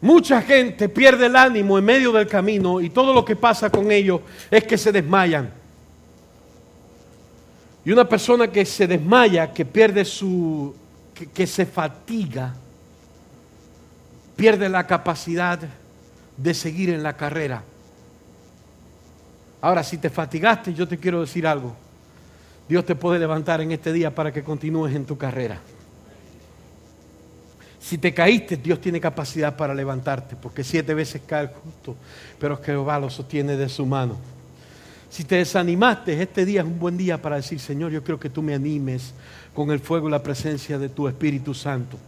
[0.00, 3.92] Mucha gente pierde el ánimo en medio del camino y todo lo que pasa con
[3.92, 5.52] ellos es que se desmayan.
[7.84, 10.74] Y una persona que se desmaya, que pierde su,
[11.34, 12.54] que, se fatiga,
[14.34, 15.60] pierde la capacidad
[16.38, 17.62] de seguir en la carrera.
[19.60, 21.76] Ahora, si te fatigaste, yo te quiero decir algo.
[22.66, 25.60] Dios te puede levantar en este día para que continúes en tu carrera.
[27.80, 31.96] Si te caíste, Dios tiene capacidad para levantarte, porque siete veces cae el justo,
[32.38, 34.18] pero Jehová lo sostiene de su mano.
[35.08, 38.30] Si te desanimaste, este día es un buen día para decir, Señor, yo creo que
[38.30, 39.14] tú me animes
[39.54, 41.98] con el fuego y la presencia de tu Espíritu Santo.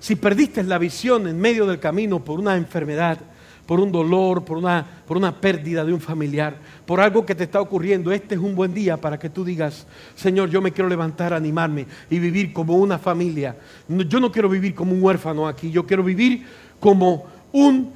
[0.00, 3.18] Si perdiste la visión en medio del camino por una enfermedad,
[3.66, 6.56] por un dolor, por una, por una pérdida de un familiar,
[6.86, 9.86] por algo que te está ocurriendo, este es un buen día para que tú digas,
[10.14, 13.56] Señor, yo me quiero levantar, animarme y vivir como una familia.
[13.88, 16.44] Yo no quiero vivir como un huérfano aquí, yo quiero vivir
[16.78, 17.92] como un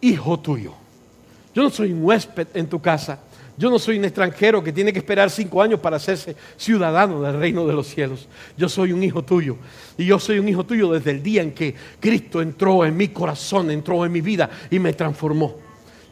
[0.00, 0.74] hijo tuyo.
[1.54, 3.18] Yo no soy un huésped en tu casa,
[3.58, 7.40] yo no soy un extranjero que tiene que esperar cinco años para hacerse ciudadano del
[7.40, 8.28] reino de los cielos.
[8.56, 9.56] Yo soy un hijo tuyo.
[9.96, 13.08] Y yo soy un hijo tuyo desde el día en que Cristo entró en mi
[13.08, 15.56] corazón, entró en mi vida y me transformó.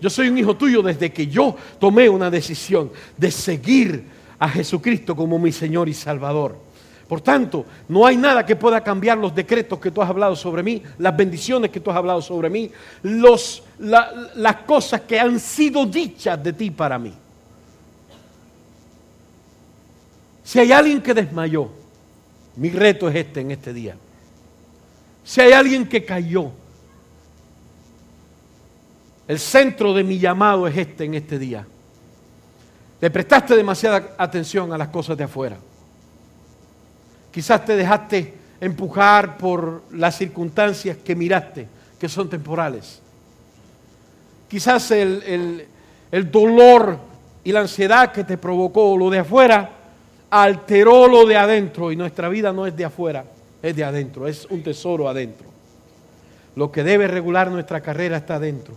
[0.00, 4.04] Yo soy un hijo tuyo desde que yo tomé una decisión de seguir
[4.40, 6.58] a Jesucristo como mi Señor y Salvador.
[7.06, 10.64] Por tanto, no hay nada que pueda cambiar los decretos que tú has hablado sobre
[10.64, 12.72] mí, las bendiciones que tú has hablado sobre mí,
[13.04, 17.14] las cosas que han sido dichas de ti para mí.
[20.46, 21.68] Si hay alguien que desmayó,
[22.54, 23.96] mi reto es este en este día.
[25.24, 26.52] Si hay alguien que cayó,
[29.26, 31.66] el centro de mi llamado es este en este día.
[33.00, 35.56] Le prestaste demasiada atención a las cosas de afuera.
[37.32, 41.66] Quizás te dejaste empujar por las circunstancias que miraste,
[41.98, 43.02] que son temporales.
[44.48, 45.66] Quizás el,
[46.12, 47.00] el dolor
[47.42, 49.75] y la ansiedad que te provocó lo de afuera
[50.30, 53.24] alteró lo de adentro y nuestra vida no es de afuera,
[53.62, 55.46] es de adentro, es un tesoro adentro.
[56.54, 58.74] Lo que debe regular nuestra carrera está adentro.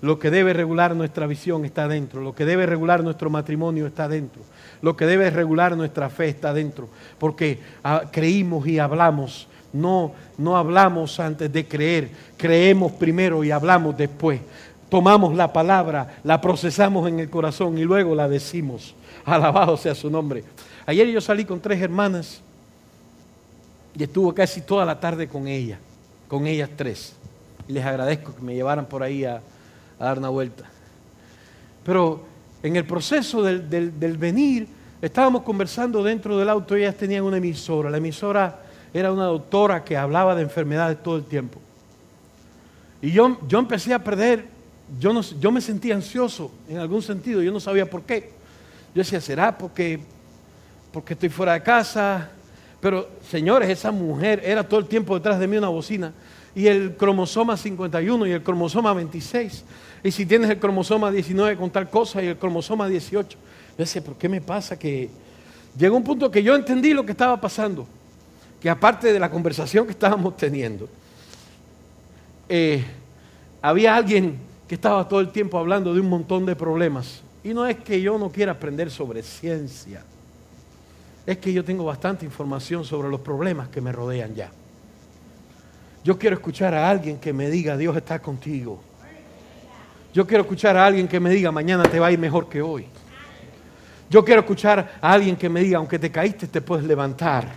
[0.00, 2.20] Lo que debe regular nuestra visión está adentro.
[2.20, 4.42] Lo que debe regular nuestro matrimonio está adentro.
[4.82, 6.88] Lo que debe regular nuestra fe está adentro.
[7.18, 9.48] Porque ah, creímos y hablamos.
[9.72, 12.10] No, no hablamos antes de creer.
[12.36, 14.40] Creemos primero y hablamos después.
[14.88, 18.94] Tomamos la palabra, la procesamos en el corazón y luego la decimos.
[19.34, 20.44] Alabado sea su nombre.
[20.86, 22.40] Ayer yo salí con tres hermanas
[23.98, 25.80] y estuve casi toda la tarde con ellas,
[26.28, 27.14] con ellas tres.
[27.66, 29.42] Y les agradezco que me llevaran por ahí a,
[29.98, 30.64] dar una vuelta.
[31.84, 32.24] Pero
[32.62, 34.68] en el proceso del, del, venir,
[35.02, 37.90] estábamos conversando dentro del auto, ellas tenían una emisora.
[37.90, 38.60] La emisora
[38.94, 41.58] era una doctora que hablaba de enfermedades todo el tiempo.
[43.02, 44.46] Y yo, yo empecé a perder,
[45.00, 48.35] yo, no, yo me sentía ansioso en algún sentido, yo no sabía por qué.
[48.96, 50.00] Yo decía, ¿será porque,
[50.90, 52.30] porque estoy fuera de casa?
[52.80, 56.14] Pero, señores, esa mujer era todo el tiempo detrás de mí una bocina.
[56.54, 59.64] Y el cromosoma 51 y el cromosoma 26.
[60.02, 63.36] Y si tienes el cromosoma 19 con tal cosa y el cromosoma 18.
[63.36, 65.10] Yo decía, ¿por qué me pasa que...
[65.78, 67.86] Llegó un punto que yo entendí lo que estaba pasando.
[68.62, 70.88] Que aparte de la conversación que estábamos teniendo,
[72.48, 72.82] eh,
[73.60, 77.25] había alguien que estaba todo el tiempo hablando de un montón de problemas.
[77.46, 80.02] Y no es que yo no quiera aprender sobre ciencia
[81.24, 84.50] es que yo tengo bastante información sobre los problemas que me rodean ya.
[86.02, 88.80] Yo quiero escuchar a alguien que me diga, Dios está contigo.
[90.12, 92.60] Yo quiero escuchar a alguien que me diga, mañana te va a ir mejor que
[92.60, 92.86] hoy.
[94.10, 97.48] Yo quiero escuchar a alguien que me diga, aunque te caíste, te puedes levantar.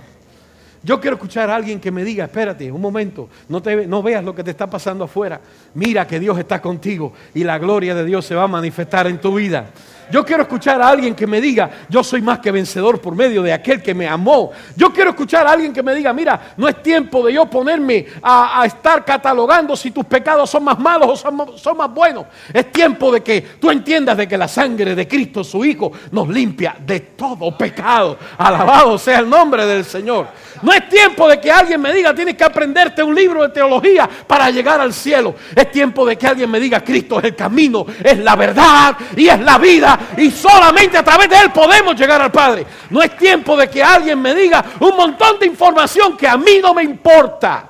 [0.81, 4.23] Yo quiero escuchar a alguien que me diga, espérate, un momento, no, te, no veas
[4.23, 5.41] lo que te está pasando afuera.
[5.73, 9.19] Mira que Dios está contigo y la gloria de Dios se va a manifestar en
[9.19, 9.71] tu vida.
[10.11, 13.43] Yo quiero escuchar a alguien que me diga, yo soy más que vencedor por medio
[13.43, 14.51] de aquel que me amó.
[14.75, 18.05] Yo quiero escuchar a alguien que me diga, mira, no es tiempo de yo ponerme
[18.21, 22.25] a, estar catalogando si tus pecados son más malos o son, son, más buenos.
[22.53, 26.27] Es tiempo de que tú entiendas de que la sangre de Cristo, su Hijo, nos
[26.27, 28.17] limpia de todo pecado.
[28.37, 30.27] Alabado sea el nombre del Señor.
[30.61, 34.09] No es tiempo de que alguien me diga, tienes que aprenderte un libro de teología
[34.27, 35.35] para llegar al cielo.
[35.55, 39.27] Es tiempo de que alguien me diga, Cristo es el camino, es la verdad y
[39.27, 42.65] es la vida y solamente a través de Él podemos llegar al Padre.
[42.89, 46.59] No es tiempo de que alguien me diga un montón de información que a mí
[46.61, 47.65] no me importa.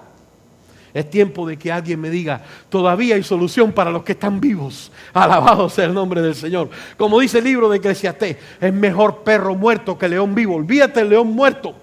[0.94, 4.92] Es tiempo de que alguien me diga, todavía hay solución para los que están vivos.
[5.14, 6.70] Alabado sea el nombre del Señor.
[6.98, 10.56] Como dice el libro de Eclesiastés, es mejor perro muerto que león vivo.
[10.56, 11.76] Olvídate del león muerto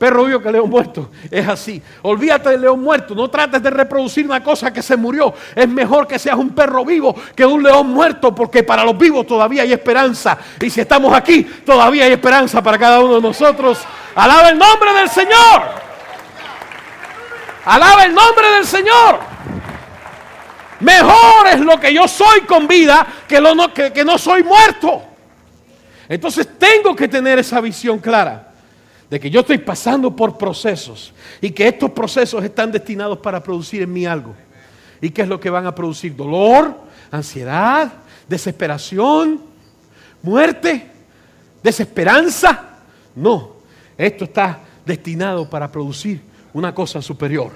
[0.00, 1.10] perro vivo que león muerto.
[1.30, 1.80] Es así.
[2.00, 3.14] Olvídate del león muerto.
[3.14, 5.34] No trates de reproducir una cosa que se murió.
[5.54, 9.26] Es mejor que seas un perro vivo que un león muerto, porque para los vivos
[9.26, 10.38] todavía hay esperanza.
[10.58, 13.78] Y si estamos aquí, todavía hay esperanza para cada uno de nosotros.
[14.14, 15.62] Alaba el nombre del Señor.
[17.66, 19.20] Alaba el nombre del Señor.
[20.80, 25.02] Mejor es lo que yo soy con vida que, lo que no soy muerto.
[26.08, 28.49] Entonces tengo que tener esa visión clara
[29.10, 33.82] de que yo estoy pasando por procesos y que estos procesos están destinados para producir
[33.82, 34.34] en mí algo.
[35.00, 36.14] ¿Y qué es lo que van a producir?
[36.14, 36.76] Dolor,
[37.10, 37.92] ansiedad,
[38.28, 39.40] desesperación,
[40.22, 40.86] muerte,
[41.62, 42.78] desesperanza.
[43.16, 43.56] No,
[43.98, 46.20] esto está destinado para producir
[46.52, 47.52] una cosa superior.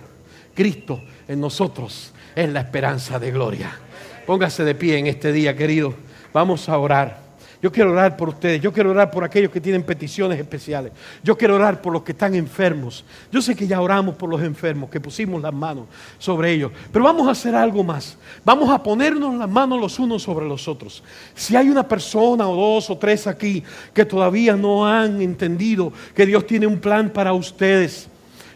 [0.55, 3.79] Cristo en nosotros es la esperanza de gloria.
[4.27, 5.95] Póngase de pie en este día, querido.
[6.33, 7.24] Vamos a orar.
[7.65, 10.93] Yo quiero orar por ustedes, yo quiero orar por aquellos que tienen peticiones especiales,
[11.23, 13.07] yo quiero orar por los que están enfermos.
[13.33, 15.87] Yo sé que ya oramos por los enfermos, que pusimos las manos
[16.19, 18.19] sobre ellos, pero vamos a hacer algo más.
[18.45, 21.03] Vamos a ponernos las manos los unos sobre los otros.
[21.35, 26.27] Si hay una persona o dos o tres aquí que todavía no han entendido que
[26.27, 28.11] Dios tiene un plan para ustedes,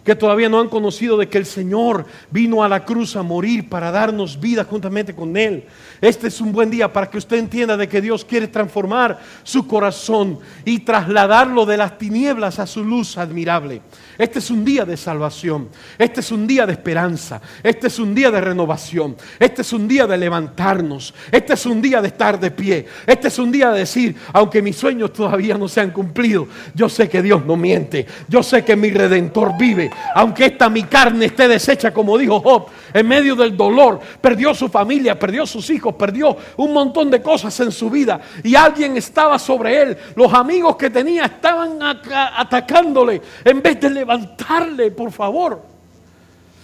[0.08, 3.68] que todavía no han conocido de que el Señor vino a la cruz a morir
[3.68, 5.64] para darnos vida juntamente con Él.
[6.00, 9.66] Este es un buen día para que usted entienda de que Dios quiere transformar su
[9.66, 13.82] corazón y trasladarlo de las tinieblas a su luz admirable.
[14.16, 15.68] Este es un día de salvación.
[15.98, 17.42] Este es un día de esperanza.
[17.62, 19.14] Este es un día de renovación.
[19.38, 21.12] Este es un día de levantarnos.
[21.30, 22.86] Este es un día de estar de pie.
[23.06, 26.88] Este es un día de decir, aunque mis sueños todavía no se han cumplido, yo
[26.88, 28.06] sé que Dios no miente.
[28.26, 29.90] Yo sé que mi redentor vive.
[30.14, 34.68] Aunque esta mi carne esté deshecha, como dijo Job, en medio del dolor, perdió su
[34.68, 38.20] familia, perdió sus hijos, perdió un montón de cosas en su vida.
[38.42, 39.98] Y alguien estaba sobre él.
[40.14, 45.62] Los amigos que tenía estaban atacándole en vez de levantarle, por favor.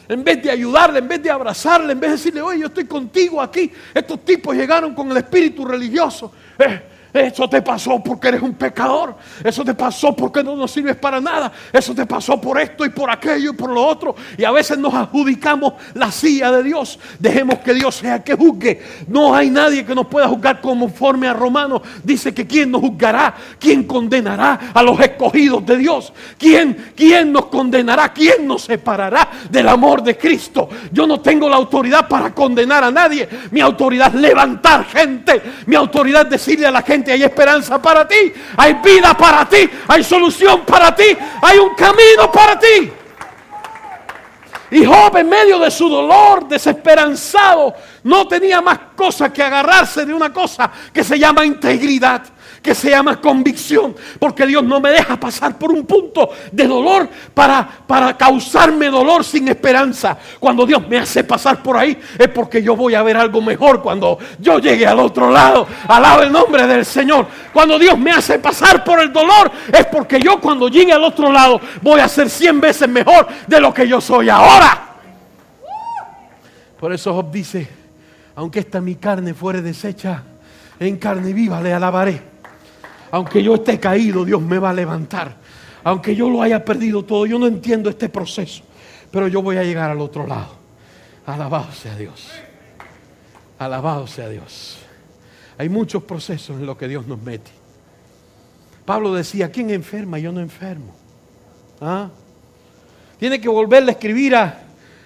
[0.06, 2.84] En vez de ayudarle, en vez de abrazarle, en vez de decirle, oye, yo estoy
[2.84, 3.72] contigo aquí.
[3.94, 6.32] Estos tipos llegaron con el espíritu religioso.
[6.58, 9.14] Eh, eso te pasó porque eres un pecador.
[9.44, 11.52] Eso te pasó porque no nos sirves para nada.
[11.72, 14.16] Eso te pasó por esto y por aquello y por lo otro.
[14.36, 16.98] Y a veces nos adjudicamos la silla de Dios.
[17.20, 18.82] Dejemos que Dios sea que juzgue.
[19.06, 21.82] No hay nadie que nos pueda juzgar conforme a Romanos.
[22.02, 26.12] Dice que quién nos juzgará, quién condenará a los escogidos de Dios.
[26.36, 30.68] ¿Quién, quién nos condenará, quién nos separará del amor de Cristo.
[30.90, 33.28] Yo no tengo la autoridad para condenar a nadie.
[33.50, 35.40] Mi autoridad es levantar gente.
[35.66, 39.68] Mi autoridad es decirle a la gente hay esperanza para ti, hay vida para ti,
[39.88, 42.92] hay solución para ti, hay un camino para ti.
[44.70, 50.12] Y Job en medio de su dolor, desesperanzado, no tenía más cosa que agarrarse de
[50.12, 52.22] una cosa que se llama integridad
[52.64, 57.06] que se llama convicción, porque Dios no me deja pasar por un punto de dolor
[57.34, 60.16] para, para causarme dolor sin esperanza.
[60.40, 63.82] Cuando Dios me hace pasar por ahí es porque yo voy a ver algo mejor
[63.82, 65.66] cuando yo llegue al otro lado.
[65.86, 67.26] Alaba el nombre del Señor.
[67.52, 71.30] Cuando Dios me hace pasar por el dolor es porque yo cuando llegue al otro
[71.30, 74.94] lado voy a ser cien veces mejor de lo que yo soy ahora.
[76.80, 77.68] Por eso Job dice,
[78.36, 80.22] aunque esta mi carne fuere deshecha,
[80.80, 82.33] en carne viva le alabaré.
[83.14, 85.36] Aunque yo esté caído, Dios me va a levantar.
[85.84, 88.64] Aunque yo lo haya perdido todo, yo no entiendo este proceso.
[89.12, 90.48] Pero yo voy a llegar al otro lado.
[91.24, 92.28] Alabado sea Dios.
[93.56, 94.78] Alabado sea Dios.
[95.56, 97.52] Hay muchos procesos en los que Dios nos mete.
[98.84, 100.18] Pablo decía, ¿quién enferma?
[100.18, 100.92] Yo no enfermo.
[101.80, 102.08] ¿Ah?
[103.20, 104.60] Tiene que volverle a escribir a,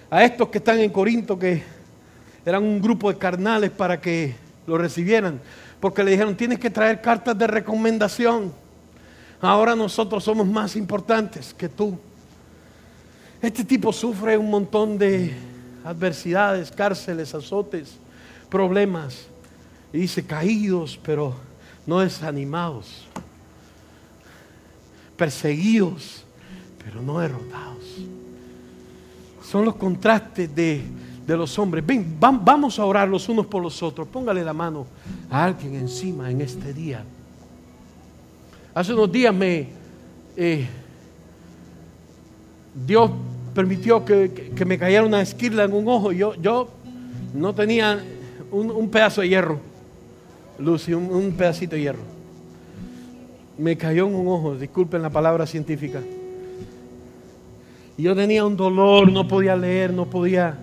[0.09, 1.61] a estos que están en Corinto, que
[2.43, 4.33] eran un grupo de carnales para que
[4.65, 5.39] lo recibieran
[5.79, 8.53] porque le dijeron, tienes que traer cartas de recomendación.
[9.41, 11.97] Ahora nosotros somos más importantes que tú.
[13.41, 15.33] Este tipo sufre un montón de
[15.85, 17.95] adversidades, cárceles, azotes,
[18.49, 19.27] problemas.
[19.93, 21.35] Y dice, caídos, pero
[21.85, 23.07] no desanimados.
[25.15, 26.25] Perseguidos,
[26.83, 27.85] pero no derrotados.
[29.41, 30.83] Son los contrastes de
[31.29, 31.85] de los hombres.
[31.85, 34.07] Ven, vamos a orar los unos por los otros.
[34.07, 34.87] Póngale la mano
[35.29, 37.03] a alguien encima en este día.
[38.73, 39.67] Hace unos días me
[40.35, 40.67] eh,
[42.73, 43.11] Dios
[43.53, 46.11] permitió que, me cayera una esquirla en un ojo.
[46.11, 46.67] Yo, yo
[47.35, 48.03] no tenía
[48.49, 49.59] un, pedazo de hierro,
[50.57, 52.03] Lucy, un, un pedacito de hierro.
[53.55, 56.01] Me cayó en un ojo, disculpen la palabra científica.
[57.99, 60.57] Yo tenía un dolor, no podía leer, no podía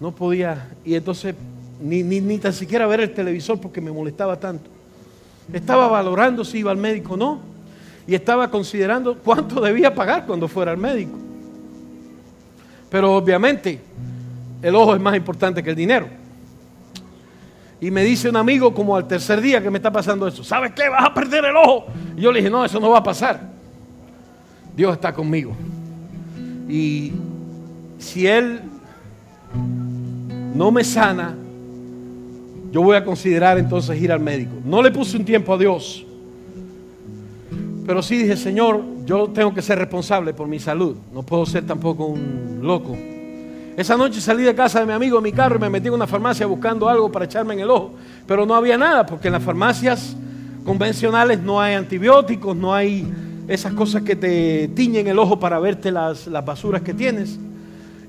[0.00, 1.34] no podía, y entonces
[1.80, 4.68] ni, ni, tan siquiera ver el televisor porque me molestaba tanto.
[5.52, 7.40] Estaba valorando si iba al médico o no,
[8.06, 11.16] y estaba considerando cuánto debía pagar cuando fuera al médico.
[12.88, 13.78] Pero obviamente
[14.62, 16.08] el ojo es más importante que el dinero.
[17.80, 20.72] Y me dice un amigo como al tercer día que me está pasando eso, ¿sabes
[20.72, 20.88] qué?
[20.88, 21.86] Vas a perder el ojo.
[22.16, 23.40] Y yo le dije, no, eso no va a pasar.
[24.76, 25.52] Dios está conmigo.
[26.68, 27.12] Y
[27.98, 28.60] si Él
[30.54, 31.34] no me sana,
[32.70, 34.52] yo voy a considerar entonces ir al médico.
[34.64, 36.04] No le puse un tiempo a Dios,
[37.86, 41.66] pero sí dije, Señor, yo tengo que ser responsable por mi salud, no puedo ser
[41.66, 42.96] tampoco un loco.
[43.76, 45.94] Esa noche salí de casa de mi amigo en mi carro y me metí en
[45.94, 47.94] una farmacia buscando algo para echarme en el ojo,
[48.26, 50.16] pero no había nada, porque en las farmacias
[50.64, 53.10] convencionales no hay antibióticos, no hay
[53.48, 57.38] esas cosas que te tiñen el ojo para verte las, las basuras que tienes.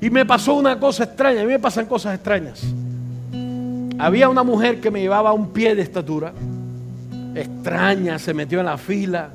[0.01, 2.63] Y me pasó una cosa extraña, a mí me pasan cosas extrañas.
[3.99, 6.33] Había una mujer que me llevaba un pie de estatura,
[7.35, 9.29] extraña, se metió en la fila,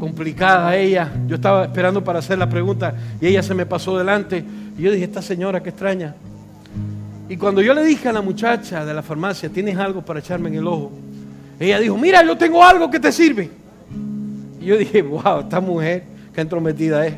[0.00, 1.12] complicada ella.
[1.28, 4.44] Yo estaba esperando para hacer la pregunta y ella se me pasó delante.
[4.76, 6.16] Y yo dije, esta señora, qué extraña.
[7.28, 10.48] Y cuando yo le dije a la muchacha de la farmacia, ¿tienes algo para echarme
[10.48, 10.90] en el ojo?
[11.58, 13.48] Ella dijo, mira, yo tengo algo que te sirve.
[14.60, 17.14] Y yo dije, wow, esta mujer, qué entrometida es.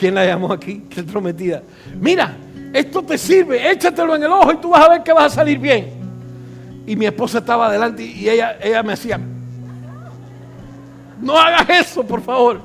[0.00, 0.84] ¿Quién la llamó aquí?
[0.88, 1.62] Qué entrometida.
[2.00, 2.34] Mira,
[2.72, 5.34] esto te sirve, échatelo en el ojo y tú vas a ver que vas a
[5.36, 5.90] salir bien.
[6.86, 9.20] Y mi esposa estaba adelante y ella, ella me decía,
[11.20, 12.62] no hagas eso, por favor.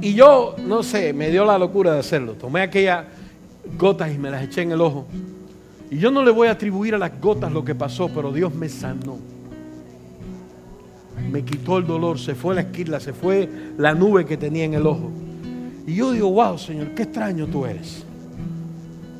[0.00, 2.34] Y yo, no sé, me dio la locura de hacerlo.
[2.34, 3.06] Tomé aquellas
[3.76, 5.04] gotas y me las eché en el ojo.
[5.90, 8.54] Y yo no le voy a atribuir a las gotas lo que pasó, pero Dios
[8.54, 9.18] me sanó.
[11.28, 14.74] Me quitó el dolor, se fue la esquila, se fue la nube que tenía en
[14.74, 15.10] el ojo.
[15.88, 18.04] Y yo digo, wow, Señor, qué extraño tú eres.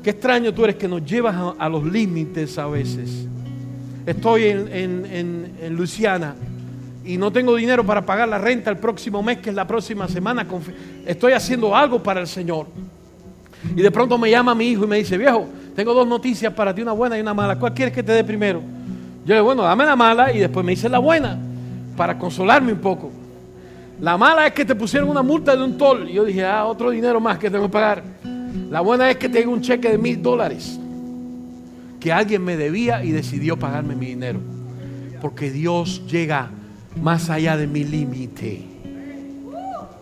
[0.03, 3.25] Qué extraño tú eres que nos llevas a, los límites a veces.
[4.05, 6.35] Estoy en, en, Luisiana
[7.03, 10.07] y no tengo dinero para pagar la renta el próximo mes, que es la próxima
[10.07, 10.45] semana.
[11.07, 12.67] Estoy haciendo algo para el Señor.
[13.75, 16.75] Y de pronto me llama mi hijo y me dice, viejo, tengo dos noticias para
[16.75, 17.57] ti, una buena y una mala.
[17.57, 18.59] ¿Cuál quieres que te dé primero?
[19.25, 21.35] Yo le digo, bueno, dame la mala y después me dice la buena,
[21.97, 23.18] para consolarme un poco.
[24.01, 26.09] La mala es que te pusieron una multa de un tol.
[26.09, 28.03] Y yo dije, ah, otro dinero más que tengo que pagar.
[28.69, 30.79] La buena es que tengo un cheque de mil dólares
[31.99, 34.39] que alguien me debía y decidió pagarme mi dinero.
[35.21, 36.49] Porque Dios llega
[37.01, 38.63] más allá de mi límite.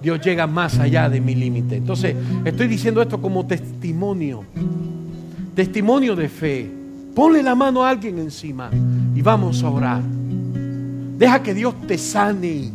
[0.02, 1.78] Dios llega más allá de mi límite.
[1.78, 4.44] Entonces, estoy diciendo esto como testimonio.
[5.56, 6.70] Testimonio de fe.
[7.16, 8.70] Ponle la mano a alguien encima
[9.16, 10.04] y vamos a orar.
[11.18, 12.72] Deja que Dios te sane.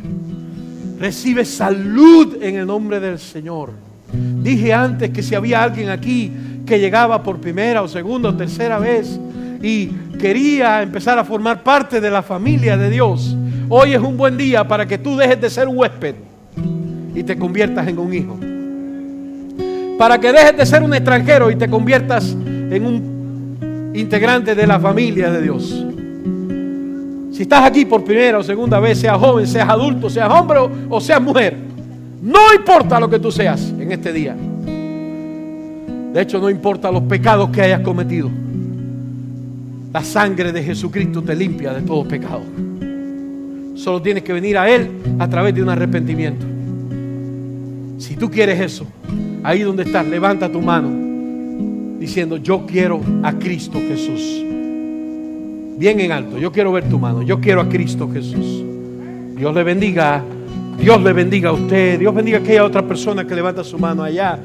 [1.03, 3.71] Recibe salud en el nombre del Señor.
[4.13, 6.31] Dije antes que si había alguien aquí
[6.65, 9.19] que llegaba por primera o segunda o tercera vez
[9.61, 9.89] y
[10.21, 13.37] quería empezar a formar parte de la familia de Dios,
[13.69, 16.15] hoy es un buen día para que tú dejes de ser un huésped
[17.17, 18.39] y te conviertas en un hijo.
[19.99, 24.79] Para que dejes de ser un extranjero y te conviertas en un integrante de la
[24.79, 25.85] familia de Dios.
[27.33, 30.59] Si estás aquí por primera o segunda vez, seas joven, seas adulto, seas hombre
[30.91, 31.57] o, seas mujer,
[32.21, 34.37] no importa lo que tú seas en este día.
[36.13, 38.31] De hecho, no importa los pecados que hayas cometido.
[39.95, 42.43] La sangre de Jesucristo te limpia de todo pecado.
[43.77, 46.45] Solo tienes que venir a Él a través de un arrepentimiento.
[47.97, 48.87] Si tú quieres eso,
[49.43, 50.91] ahí donde estás, levanta tu mano
[51.99, 54.45] diciendo, yo quiero a Cristo Jesús.
[55.83, 58.63] Bien en alto, yo quiero ver tu mano, yo quiero a Cristo Jesús.
[59.35, 60.23] Dios le bendiga,
[60.79, 64.05] Dios le bendiga a usted, Dios bendiga a aquella otra persona que levanta su mano
[64.05, 64.39] allá.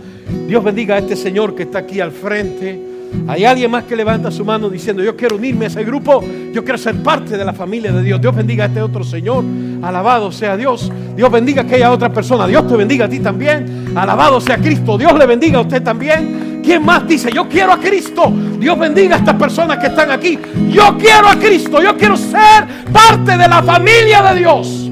[0.47, 2.81] Dios bendiga a este Señor que está aquí al frente.
[3.27, 6.63] Hay alguien más que levanta su mano diciendo, yo quiero unirme a ese grupo, yo
[6.63, 8.19] quiero ser parte de la familia de Dios.
[8.19, 9.45] Dios bendiga a este otro Señor.
[9.83, 10.91] Alabado sea Dios.
[11.15, 12.47] Dios bendiga a aquella otra persona.
[12.47, 13.91] Dios te bendiga a ti también.
[13.93, 14.97] Alabado sea Cristo.
[14.97, 16.46] Dios le bendiga a usted también.
[16.67, 18.29] ¿Quién más dice, yo quiero a Cristo?
[18.59, 20.37] Dios bendiga a estas personas que están aquí.
[20.69, 21.81] Yo quiero a Cristo.
[21.81, 24.91] Yo quiero ser parte de la familia de Dios.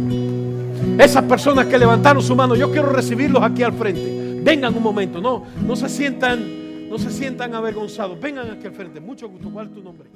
[0.97, 4.39] Esas personas que levantaron su mano, yo quiero recibirlos aquí al frente.
[4.41, 8.17] Vengan un momento, no, no se sientan, no se sientan avergonzados.
[8.21, 9.01] Vengan aquí al frente.
[9.01, 9.49] Mucho gusto.
[9.49, 10.07] ¿Cuál es tu nombre?